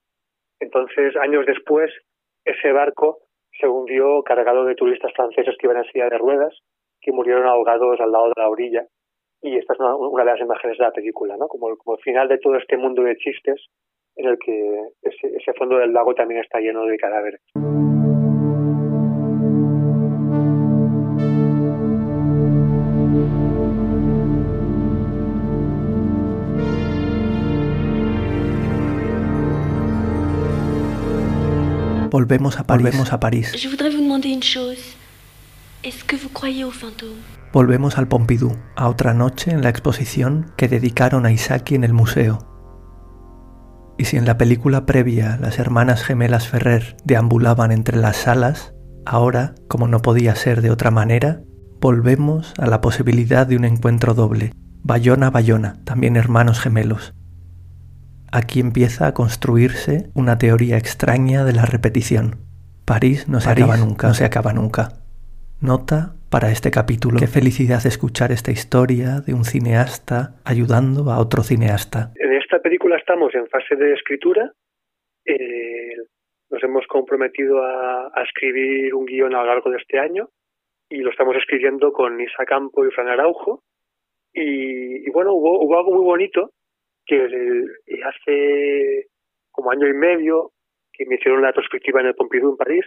[0.61, 1.91] Entonces, años después,
[2.45, 3.19] ese barco
[3.59, 6.55] se hundió cargado de turistas franceses que iban en silla de ruedas,
[7.01, 8.87] que murieron ahogados al lado de la orilla.
[9.43, 11.49] Y esta es una, de las imágenes de la película, ¿no?
[11.49, 13.67] Como, como el final de todo este mundo de chistes
[14.17, 17.41] en el que ese fondo del lago también está lleno de cadáveres.
[32.15, 32.85] Volvemos a París.
[32.85, 33.53] Volvemos a París.
[33.61, 34.79] Je voudrais vous demander une chose.
[35.83, 37.19] Est-ce que vous croyez aux fantômes
[37.53, 41.93] Volvemos al Pompidou, a otra noche en la exposición que dedicaron a Isaki en el
[41.93, 42.39] museo.
[43.99, 48.75] Y si en la película previa las hermanas gemelas Ferrer deambulaban entre las salas,
[49.05, 51.41] ahora, como no podía ser de otra manera,
[51.81, 54.53] volvemos a la posibilidad de un encuentro doble.
[54.85, 57.13] Bayona-Bayona, también hermanos gemelos.
[58.35, 62.43] Aquí empieza a construirse una teoría extraña de la repetición.
[62.85, 64.89] París no se París acaba nunca, no se acaba nunca.
[65.63, 67.21] Nota para este capítulo.
[67.21, 72.11] Qué felicidad escuchar esta historia de un cineasta ayudando a otro cineasta.
[72.17, 74.51] En esta película estamos en fase de escritura.
[75.25, 75.95] Eh,
[76.51, 80.29] nos hemos comprometido a, a escribir un guion a lo largo de este año
[80.91, 83.63] y lo estamos escribiendo con Isa Campo y Fran Araujo.
[84.33, 86.51] Y, y bueno, hubo, hubo algo muy bonito
[87.07, 87.71] que el-
[88.05, 89.07] hace
[89.51, 90.51] como año y medio
[90.93, 92.85] que me hicieron la retrospectiva en el Pompidou en París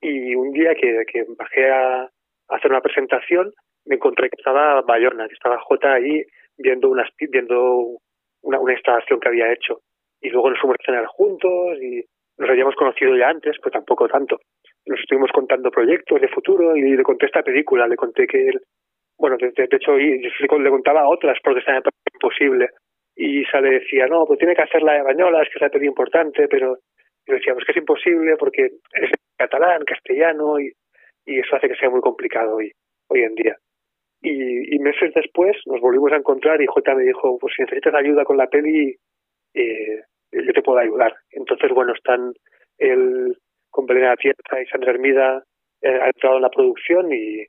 [0.00, 2.08] y un día que, que bajé a,
[2.48, 3.52] hacer una presentación
[3.86, 6.24] me encontré que estaba Bayona, que estaba J ahí
[6.58, 7.98] viendo unas viendo
[8.42, 9.80] una, una instalación que había hecho
[10.20, 12.04] y luego nos fuimos a cenar juntos y
[12.38, 14.40] nos habíamos conocido ya antes, pues tampoco tanto.
[14.86, 18.60] Nos estuvimos contando proyectos de futuro y le conté esta película, le conté que él,
[19.18, 22.68] bueno, de, hecho y yo le contaba otras porque esta me parecía imposible
[23.22, 25.68] y Isa le decía, no, pues tiene que hacer la de Bañolas, que es la
[25.68, 26.78] peli importante, pero
[27.26, 30.72] yo decía, pues que es imposible porque es catalán, castellano y,
[31.26, 32.72] y eso hace que sea muy complicado hoy,
[33.08, 33.56] hoy en día.
[34.22, 37.94] Y, y meses después nos volvimos a encontrar y J me dijo, pues si necesitas
[37.94, 38.96] ayuda con la peli,
[39.52, 40.00] eh,
[40.32, 41.14] yo te puedo ayudar.
[41.32, 42.32] Entonces, bueno, están
[42.78, 43.36] él
[43.68, 45.44] con Belén Atienza y Sandra Hermida
[45.82, 47.44] eh, ha entrado en la producción y,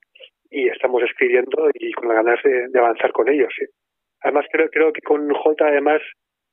[0.50, 3.54] y estamos escribiendo y con las ganas de, de avanzar con ellos.
[3.58, 3.66] sí.
[4.22, 6.02] Además, creo, creo que con J, además,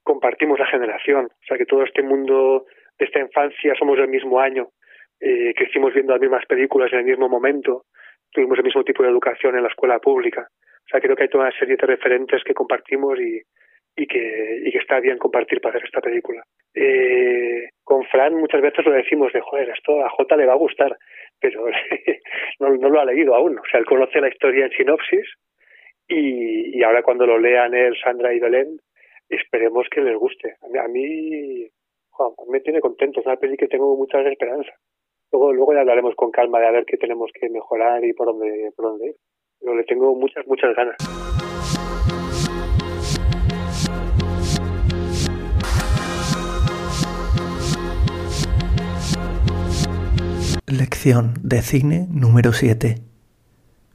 [0.02, 1.26] compartimos la generación.
[1.26, 2.64] O sea, que todo este mundo
[2.98, 4.68] de esta infancia somos del mismo año,
[5.20, 7.84] eh, crecimos viendo las mismas películas en el mismo momento,
[8.32, 10.48] tuvimos el mismo tipo de educación en la escuela pública.
[10.50, 13.40] O sea, creo que hay toda una serie de referentes que compartimos y,
[13.96, 16.42] y, que, y que está bien compartir para hacer esta película.
[16.74, 20.56] Eh, con Fran muchas veces lo decimos de, joder, esto a J le va a
[20.56, 20.96] gustar,
[21.40, 21.66] pero
[22.60, 23.58] no, no lo ha leído aún.
[23.58, 25.26] O sea, él conoce la historia en sinopsis
[26.08, 28.80] y, ahora cuando lo lean él, Sandra y Belén,
[29.28, 30.56] esperemos que les guste.
[30.62, 31.70] A mí, a mí
[32.48, 34.74] me tiene contento, es una peli que tengo muchas esperanzas.
[35.30, 38.28] Luego, luego ya hablaremos con calma de a ver qué tenemos que mejorar y por
[38.28, 39.16] dónde, por dónde ir.
[39.60, 40.96] Pero le tengo muchas, muchas ganas.
[50.66, 52.96] Lección de cine número 7.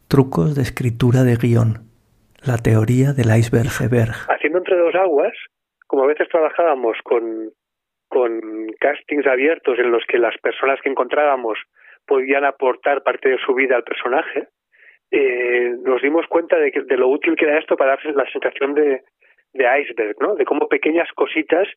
[0.07, 1.92] Trucos de escritura de guion.
[2.45, 4.11] La teoría del iceberg.
[4.27, 5.31] Haciendo entre dos aguas,
[5.87, 7.51] como a veces trabajábamos con,
[8.09, 11.57] con castings abiertos en los que las personas que encontrábamos
[12.05, 14.49] podían aportar parte de su vida al personaje,
[15.11, 18.29] eh, nos dimos cuenta de, que, de lo útil que era esto para darse la
[18.29, 19.03] sensación de,
[19.53, 20.35] de iceberg, ¿no?
[20.35, 21.67] De cómo pequeñas cositas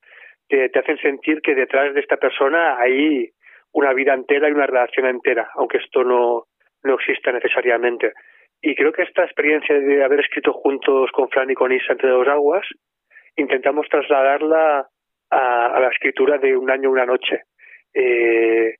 [0.48, 3.30] te, te hacen sentir que detrás de esta persona hay
[3.70, 6.46] una vida entera y una relación entera, aunque esto no,
[6.82, 8.12] no exista necesariamente.
[8.62, 12.10] Y creo que esta experiencia de haber escrito juntos con Fran y con Isa entre
[12.10, 12.66] dos aguas,
[13.36, 14.88] intentamos trasladarla
[15.30, 17.42] a, a la escritura de un año, una noche,
[17.94, 18.76] eh,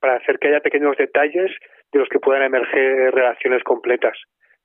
[0.00, 1.50] para hacer que haya pequeños detalles
[1.92, 4.16] de los que puedan emerger relaciones completas.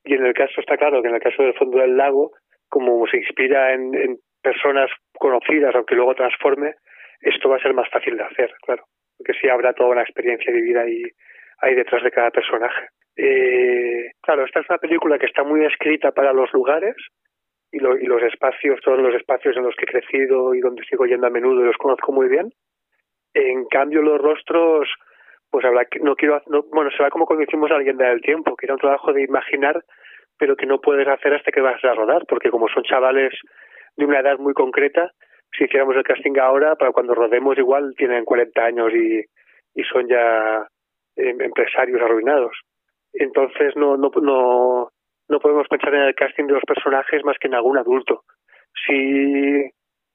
[0.04, 2.32] Y en el caso, está claro que en el caso del fondo del lago,
[2.68, 6.74] como se inspira en, en personas conocidas, aunque luego transforme,
[7.20, 8.84] esto va a ser más fácil de hacer, claro,
[9.16, 11.04] porque sí habrá toda una experiencia vivida ahí,
[11.62, 12.88] ahí detrás de cada personaje.
[13.16, 16.96] Eh, claro, esta es una película que está muy escrita para los lugares
[17.70, 20.84] y, lo, y los espacios, todos los espacios en los que he crecido y donde
[20.84, 22.50] sigo yendo a menudo y los conozco muy bien.
[23.34, 24.88] En cambio, los rostros,
[25.50, 28.56] pues habrá que, no quiero, no, bueno, será como cuando hicimos La leyenda del tiempo,
[28.56, 29.82] que era un trabajo de imaginar,
[30.38, 33.32] pero que no puedes hacer hasta que vas a rodar, porque como son chavales
[33.96, 35.10] de una edad muy concreta,
[35.56, 39.22] si hiciéramos el casting ahora, para cuando rodemos igual tienen 40 años y,
[39.74, 40.66] y son ya
[41.16, 42.56] eh, empresarios arruinados.
[43.12, 44.90] Entonces no, no, no,
[45.28, 48.24] no podemos pensar en el casting de los personajes más que en algún adulto.
[48.86, 48.92] Si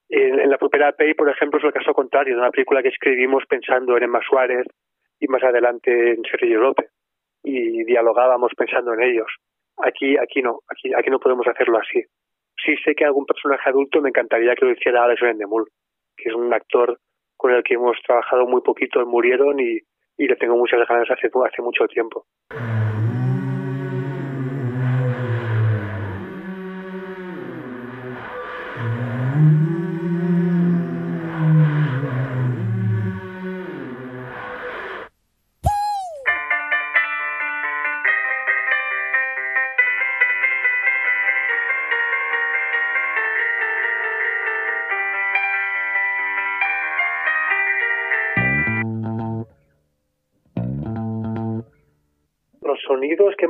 [0.10, 2.89] en, en la propia Pay, por ejemplo, es el caso contrario, de una película que
[2.89, 4.65] escribimos pensando en Emma Suárez
[5.19, 6.89] y más adelante en Sergio López
[7.43, 9.27] y dialogábamos pensando en ellos.
[9.77, 12.03] Aquí, aquí no, aquí, aquí no podemos hacerlo así.
[12.65, 15.69] Sí sé que algún personaje adulto me encantaría que lo hiciera Alex Vendemul,
[16.15, 16.99] que es un actor
[17.38, 19.79] con el que hemos trabajado muy poquito en Murieron y,
[20.17, 22.25] y le tengo muchas ganas hace, hace mucho tiempo.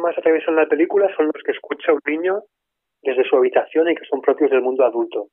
[0.07, 2.43] Más atraviesan la película son los que escucha un niño
[3.01, 5.27] desde su habitación y que son propios del mundo adulto.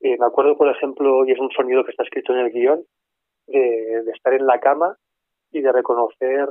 [0.00, 2.84] Eh, me acuerdo, por ejemplo, y es un sonido que está escrito en el guion,
[3.46, 4.96] de, estar en la cama
[5.50, 6.48] y de reconocer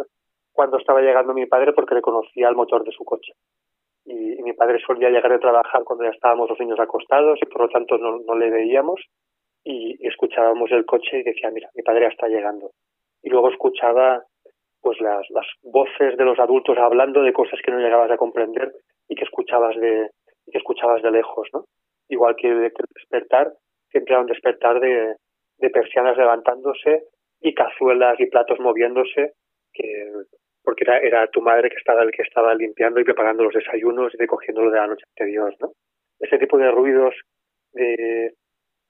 [0.51, 3.33] cuando estaba llegando mi padre porque reconocía el motor de su coche.
[4.05, 7.45] Y, y, mi padre solía llegar de trabajar cuando ya estábamos los niños acostados y
[7.45, 9.01] por lo tanto no, no le veíamos
[9.63, 12.71] y, y, escuchábamos el coche y decía, mira, mi padre ya está llegando.
[13.21, 14.23] Y luego escuchaba
[14.83, 18.73] pues las, las voces de los adultos hablando de cosas que no llegabas a comprender
[19.07, 20.09] y que escuchabas de,
[20.45, 21.63] y que escuchabas de lejos, ¿no?
[22.09, 23.53] Igual que el despertar,
[23.89, 25.15] siempre era un despertar de,
[25.57, 27.05] de persianas levantándose
[27.39, 29.31] y cazuelas y platos moviéndose,
[29.71, 30.11] que
[30.63, 34.13] porque era, era tu madre que estaba el que estaba limpiando y preparando los desayunos
[34.13, 35.71] y recogiéndolo de la noche anterior, ¿no?
[36.19, 37.15] Ese tipo de ruidos
[37.71, 38.33] de,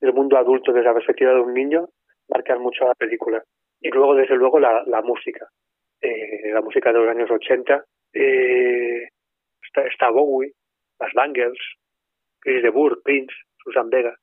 [0.01, 1.87] del mundo adulto desde la perspectiva de un niño
[2.29, 3.43] marcan mucho la película.
[3.79, 5.47] Y luego, desde luego, la, la música.
[6.03, 7.85] Eh, la música de los años 80.
[8.13, 9.07] Eh,
[9.61, 10.51] está, Bowie,
[10.99, 11.57] las Bangles,
[12.39, 14.13] Chris de Burgh, Prince, Susan Vega,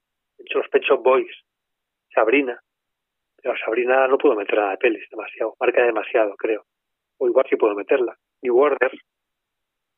[0.55, 1.35] los Pet Boys,
[2.14, 2.61] Sabrina.
[3.43, 6.64] Pero Sabrina no puedo meter a la pelis demasiado, marca demasiado, creo.
[7.16, 8.14] O igual sí puedo meterla.
[8.43, 8.93] New Order,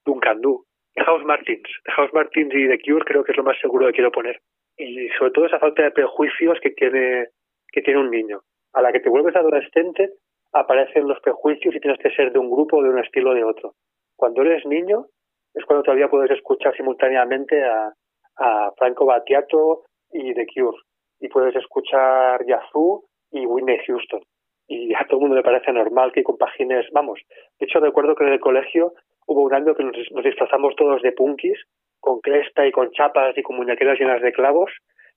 [0.05, 0.65] Duncan Du,
[0.97, 1.69] House Martins.
[1.87, 4.41] House Martins y The Cure creo que es lo más seguro que quiero poner.
[4.77, 7.27] Y sobre todo esa falta de prejuicios que tiene,
[7.73, 8.43] que tiene un niño.
[8.73, 10.11] A la que te vuelves adolescente,
[10.53, 13.35] aparecen los prejuicios y tienes que ser de un grupo o de un estilo o
[13.35, 13.75] de otro.
[14.17, 15.07] Cuando eres niño,
[15.55, 17.93] es cuando todavía puedes escuchar simultáneamente a,
[18.37, 20.77] a Franco Battiato y The Cure.
[21.21, 24.21] Y puedes escuchar Yazoo y Whitney Houston.
[24.69, 27.21] Y a todo el mundo le parece normal que compagines, vamos,
[27.59, 28.95] de hecho recuerdo que en el colegio
[29.27, 31.59] hubo un año que nos, disfrazamos todos de punkis,
[32.01, 34.71] con cresta y con chapas y con muñequeras llenas de clavos,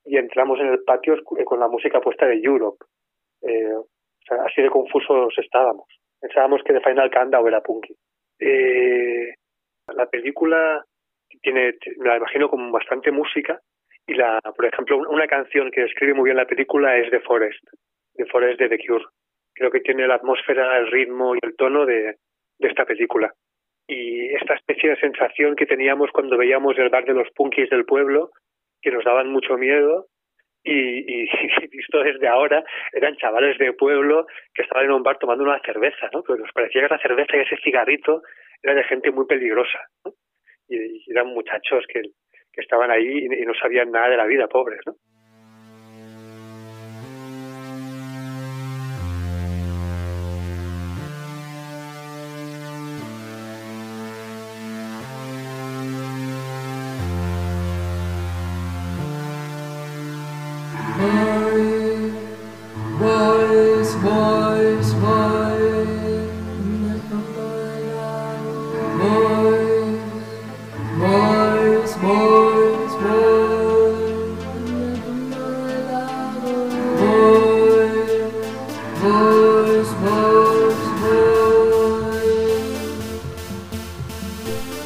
[0.04, 2.84] y entramos en el patio con la música puesta de Europe.
[3.42, 3.76] Eh,
[4.30, 5.88] así de confusos estábamos.
[6.20, 7.96] Pensábamos que de Final Countdown era punky.
[8.40, 9.34] Eh,
[9.94, 10.84] la película
[11.42, 13.60] tiene, me la imagino como bastante música
[14.08, 17.64] y la, por ejemplo, una canción que describe muy bien la película es The Forest,
[18.16, 19.06] The Forest de The Cure.
[19.54, 22.18] Creo que tiene la atmósfera, el ritmo y el tono de,
[22.60, 23.34] esta película.
[23.88, 27.86] Y esta especie de sensación que teníamos cuando veíamos el bar de los punkis del
[27.86, 28.32] pueblo,
[28.82, 30.08] que nos daban mucho miedo,
[30.66, 31.24] y,
[31.64, 35.60] y, visto desde ahora, eran chavales de pueblo que estaban en un bar tomando una
[35.60, 36.24] cerveza, ¿no?
[36.24, 38.22] Pero nos parecía que esa cerveza y ese cigarrito
[38.62, 40.14] era de gente muy peligrosa, ¿no?
[40.68, 44.26] Y, y eran muchachos que, que estaban ahí y, y no sabían nada de la
[44.26, 44.96] vida, pobres, ¿no?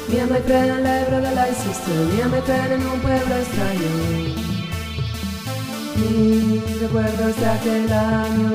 [0.09, 3.91] Siempre en el Ebro de la historia me traen en un pueblo extraño.
[5.97, 8.49] Mis recuerdos de aquel año,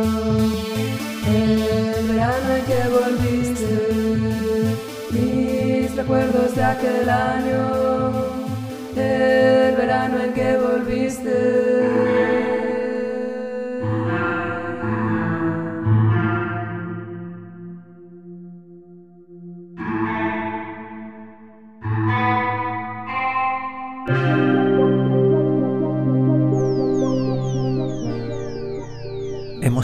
[1.28, 3.72] el verano en que volviste.
[5.10, 8.12] Mis recuerdos de aquel año,
[8.96, 12.13] el verano en que volviste.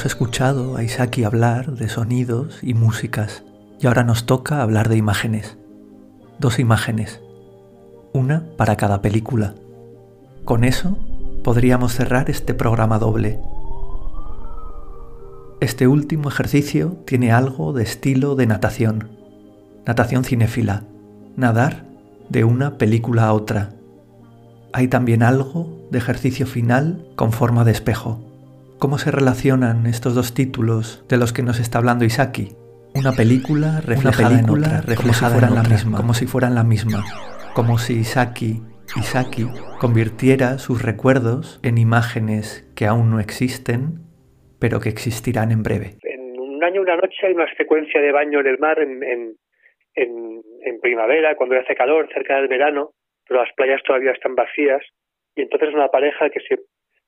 [0.01, 3.45] Hemos escuchado a Isaki hablar de sonidos y músicas
[3.79, 5.59] y ahora nos toca hablar de imágenes.
[6.39, 7.21] Dos imágenes,
[8.15, 9.55] una para cada película.
[10.47, 10.97] Con eso
[11.45, 13.43] podríamos cerrar este programa doble.
[15.61, 19.11] Este último ejercicio tiene algo de estilo de natación,
[19.85, 20.85] natación cinéfila,
[21.37, 21.85] nadar
[22.31, 23.75] de una película a otra.
[24.73, 28.30] Hay también algo de ejercicio final con forma de espejo.
[28.81, 32.57] ¿Cómo se relacionan estos dos títulos de los que nos está hablando Isaki?
[32.95, 36.65] Una película reflejada en otra, reflejada como si fueran la misma, como si fueran la
[36.65, 37.05] misma,
[37.53, 38.65] como si Isaki,
[38.97, 39.45] Isaki
[39.79, 44.01] convirtiera sus recuerdos en imágenes que aún no existen,
[44.59, 46.01] pero que existirán en breve.
[46.01, 49.37] En un año, una noche hay una secuencia de baño en el mar en, en,
[49.95, 52.93] en, en primavera, cuando hace calor, cerca del verano,
[53.29, 54.81] pero las playas todavía están vacías,
[55.37, 56.57] y entonces una pareja que se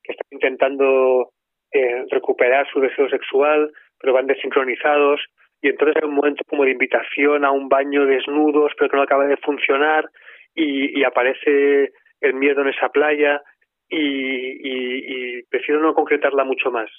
[0.03, 1.32] que está intentando
[1.73, 5.21] eh, recuperar su deseo sexual, pero van desincronizados
[5.63, 9.03] y entonces hay un momento como de invitación a un baño desnudos, pero que no
[9.03, 10.09] acaba de funcionar
[10.53, 13.41] y, aparece el miedo en esa playa
[13.89, 16.91] y, prefiero no concretarla mucho más.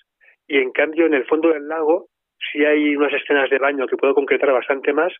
[0.49, 2.09] Y en cambio, en el fondo del lago
[2.51, 5.13] sí hay unas escenas de baño que puedo concretar bastante más.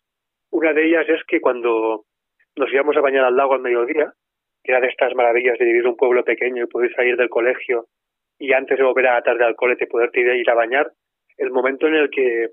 [0.51, 2.05] Una de ellas es que cuando
[2.55, 4.11] nos íbamos a bañar al lago al mediodía,
[4.63, 7.29] que era de estas maravillas de vivir en un pueblo pequeño y poder salir del
[7.29, 7.85] colegio
[8.39, 10.91] y antes de volver a tarde al colete poderte ir a bañar,
[11.37, 12.43] el momento en el que,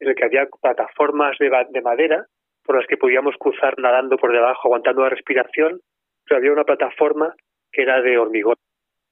[0.00, 2.26] en el que había plataformas de, de madera
[2.64, 5.80] por las que podíamos cruzar nadando por debajo, aguantando la respiración,
[6.24, 7.34] pero había una plataforma
[7.72, 8.56] que era de hormigón.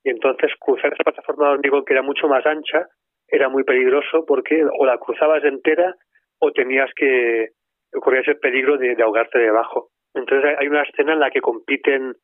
[0.05, 2.87] Y entonces cruzar esa plataforma de hormigón que era mucho más ancha
[3.27, 5.95] era muy peligroso porque o la cruzabas entera
[6.39, 7.49] o tenías que
[7.93, 9.91] corrías el peligro de, ahogarte debajo.
[10.15, 12.15] Entonces hay una escena en la que compiten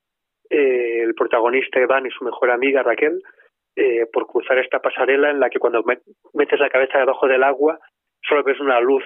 [0.51, 3.21] eh, el protagonista Iván y su mejor amiga Raquel
[3.77, 5.83] eh, por cruzar esta pasarela en la que cuando
[6.33, 7.79] metes la cabeza debajo del agua
[8.23, 9.05] solo ves una luz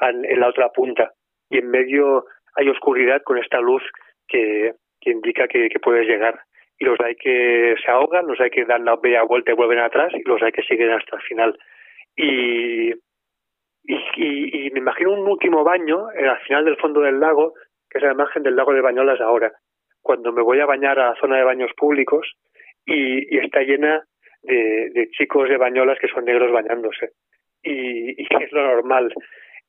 [0.00, 1.12] en la otra punta
[1.50, 2.24] y en medio
[2.56, 3.82] hay oscuridad con esta luz
[4.28, 6.40] que, que indica que, puedes llegar.
[6.78, 9.80] Y los hay que se ahogan, los hay que dan la media vuelta y vuelven
[9.80, 11.58] atrás y los hay que siguen hasta el final.
[12.16, 17.54] Y, y, y, me imagino un último baño al final del fondo del lago,
[17.90, 19.52] que es la imagen del lago de Bañolas ahora.
[20.00, 22.32] Cuando me voy a bañar a la zona de baños públicos,
[22.86, 24.04] y, está llena
[24.42, 27.10] de, chicos de bañolas que son negros bañándose.
[27.62, 29.12] Y, y es lo normal.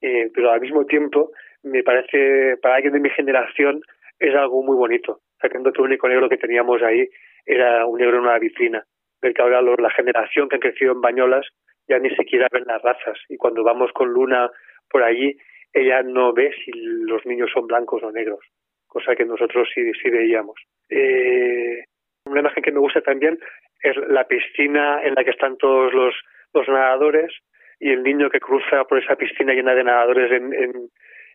[0.01, 1.32] Eh, pero al mismo tiempo,
[1.64, 3.82] me parece, para alguien de mi generación,
[4.20, 5.20] es algo muy bonito.
[5.39, 7.07] Sabiendo que el único negro que teníamos ahí
[7.45, 8.84] era un negro en una vitrina.
[9.22, 11.47] Ver que ahora la generación que han crecido en bañolas
[11.88, 13.18] ya ni siquiera ven las razas.
[13.30, 14.49] Y cuando vamos con Luna
[14.89, 15.36] por allí,
[15.74, 18.39] ella no ve si los niños son blancos o negros,
[18.88, 20.55] cosa que nosotros sí, sí veíamos.
[20.89, 21.84] Eh,
[22.32, 23.38] una imagen que me gusta también
[23.84, 26.15] es la piscina en la que están todos los,
[26.53, 27.32] los nadadores
[27.79, 30.71] y el niño que cruza por esa piscina llena de nadadores en, en,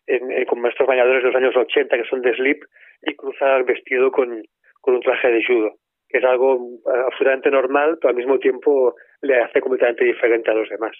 [0.07, 0.45] en, eh,
[0.87, 2.63] bañadores de los años 80 que son de slip
[3.03, 4.41] y cruza vestido con,
[4.81, 5.75] con un traje de judo,
[6.07, 10.53] que es algo eh, absolutamente normal, pero al mismo tiempo le hace completamente diferente a
[10.53, 10.95] los demás.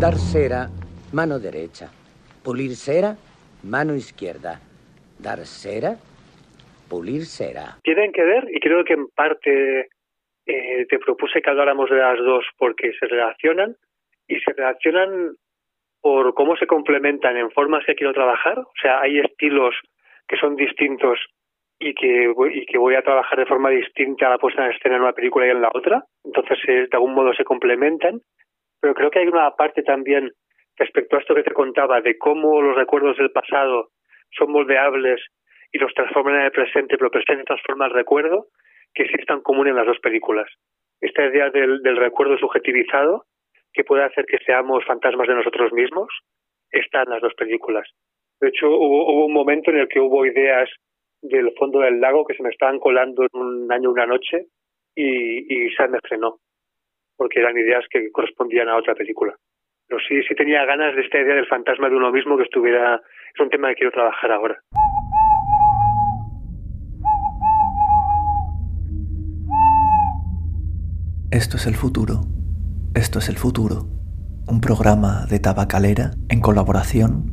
[0.00, 0.81] Dar cera
[1.12, 1.90] mano derecha.
[2.42, 3.16] Pulir cera,
[3.62, 4.60] mano izquierda.
[5.18, 5.96] Dar cera,
[6.88, 7.78] pulir cera.
[7.82, 9.88] Tienen que ver, y creo que en parte
[10.46, 13.76] eh, te propuse que habláramos de las dos porque se relacionan
[14.26, 15.36] y se relacionan
[16.00, 18.58] por cómo se complementan en formas que quiero trabajar.
[18.58, 19.74] O sea, hay estilos
[20.26, 21.18] que son distintos
[21.78, 24.96] y que, y que voy a trabajar de forma distinta a la puesta en escena
[24.96, 26.04] en una película y en la otra.
[26.24, 28.20] Entonces, eh, de algún modo se complementan.
[28.80, 30.32] Pero creo que hay una parte también
[30.76, 33.90] respecto a esto que te contaba de cómo los recuerdos del pasado
[34.30, 35.20] son moldeables
[35.72, 38.46] y los transforman en el presente, pero el presente transforma el recuerdo,
[38.94, 40.48] que sí es común en las dos películas.
[41.00, 43.24] Esta idea del, del recuerdo subjetivizado,
[43.72, 46.08] que puede hacer que seamos fantasmas de nosotros mismos,
[46.70, 47.88] está en las dos películas.
[48.40, 50.68] De hecho, hubo, hubo un momento en el que hubo ideas
[51.22, 54.46] del fondo del lago que se me estaban colando en un año una noche
[54.94, 56.38] y, y se me frenó.
[57.16, 59.36] porque eran ideas que correspondían a otra película.
[59.92, 62.94] Pero sí, sí tenía ganas de esta idea del fantasma de uno mismo que estuviera...
[63.34, 64.58] Es un tema que quiero trabajar ahora.
[71.30, 72.22] Esto es el futuro.
[72.94, 73.84] Esto es el futuro.
[74.48, 77.26] Un programa de tabacalera en colaboración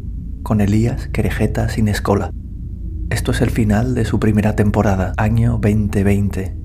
[0.44, 2.32] con Elías Querejeta Sin Escola.
[3.10, 6.59] Esto es el final de su primera temporada, año 2020.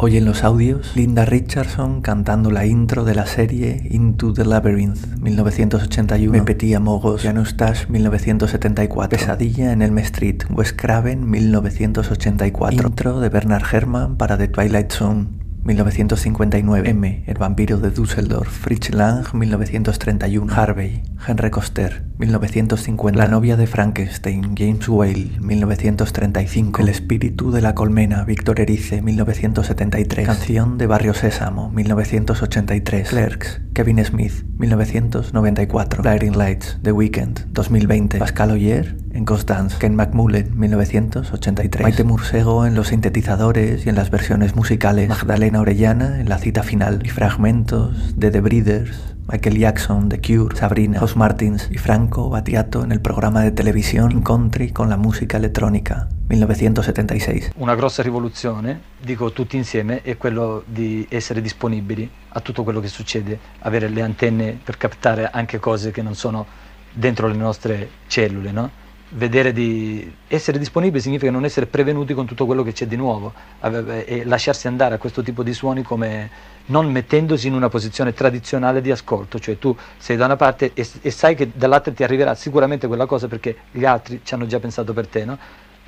[0.00, 5.18] Hoy en los audios, Linda Richardson cantando la intro de la serie Into the Labyrinth
[5.18, 13.28] 1981, Me Petit Amogos, Janustash 1974, Pesadilla en Elm Street, Wes Craven 1984, intro de
[13.28, 15.30] Bernard Herrmann para The Twilight Zone
[15.64, 23.56] 1959, M, El vampiro de Düsseldorf, Fritz Lang, 1931, Harvey, Henry Coster, 1950, La novia
[23.56, 30.88] de Frankenstein, James Whale, 1935, El espíritu de la colmena, Víctor Erice, 1973, Canción de
[30.88, 39.24] Barrio Sésamo, 1983, Clerks, Kevin Smith, 1994, Blinding Lights, The Weeknd, 2020, Pascal Oyer, en
[39.24, 45.08] Ghost Dance, Ken McMullen, 1983, Maite Mursego en los sintetizadores y en las versiones musicales,
[45.08, 47.00] Magdalena Orellana en la cita final.
[47.04, 52.82] Y fragmentos de The Breeders, Michael Jackson, The Cure, Sabrina, Os Martins y Franco Battiato
[52.82, 57.52] en el programa de televisione In Country con la musica elettronica 1976.
[57.56, 62.88] Una grossa rivoluzione, dico tutti insieme, è quello di essere disponibili a tutto quello che
[62.88, 66.46] succede, avere le antenne per captare anche cose che non sono
[66.90, 68.70] dentro le nostre cellule, no?
[69.10, 73.32] vedere di essere disponibili significa non essere prevenuti con tutto quello che c'è di nuovo
[73.60, 76.30] e lasciarsi andare a questo tipo di suoni come
[76.68, 80.86] non mettendosi in una posizione tradizionale di ascolto, cioè tu sei da una parte e,
[81.00, 84.58] e sai che dall'altra ti arriverà sicuramente quella cosa perché gli altri ci hanno già
[84.58, 85.38] pensato per te, no?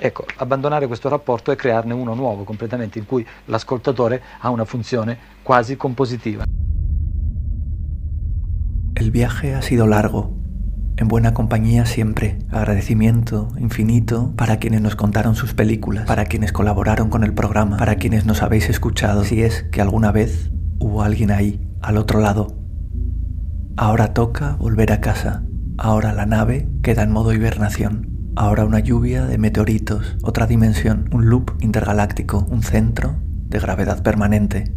[0.03, 5.17] Ecco, abbandonare questo rapporto e crearne uno nuovo completamente in cui l'ascoltatore ha una funzione
[5.43, 6.43] quasi compositiva.
[8.95, 10.35] El viaje ha sido largo,
[10.97, 17.09] en buena compañía siempre, agradecimiento infinito para quienes nos contaron sus películas, para quienes colaboraron
[17.09, 20.49] con el programa, para quienes nos habéis escuchado, si es que alguna vez
[20.81, 22.47] hubo alguien ahí, al otro lado.
[23.77, 25.43] Ahora toca volver a casa,
[25.77, 31.29] ahora la nave queda en modo hibernación, ahora una lluvia de meteoritos, otra dimensión, un
[31.29, 33.15] loop intergaláctico, un centro
[33.47, 34.73] de gravedad permanente.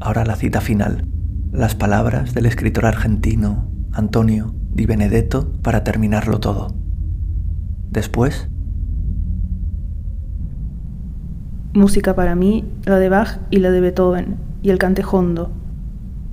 [0.00, 1.06] Ahora la cita final,
[1.52, 6.74] las palabras del escritor argentino Antonio Di Benedetto para terminarlo todo.
[7.90, 8.48] Después...
[11.74, 15.50] Música para mí, la de Bach y la de Beethoven, y el cantejondo.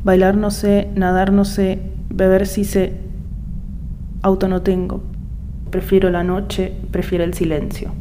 [0.03, 2.93] Bailar no sé, nadar no sé, beber sí sé.
[4.21, 5.03] Auto no tengo.
[5.71, 7.91] Prefiero la noche, prefiero el silencio.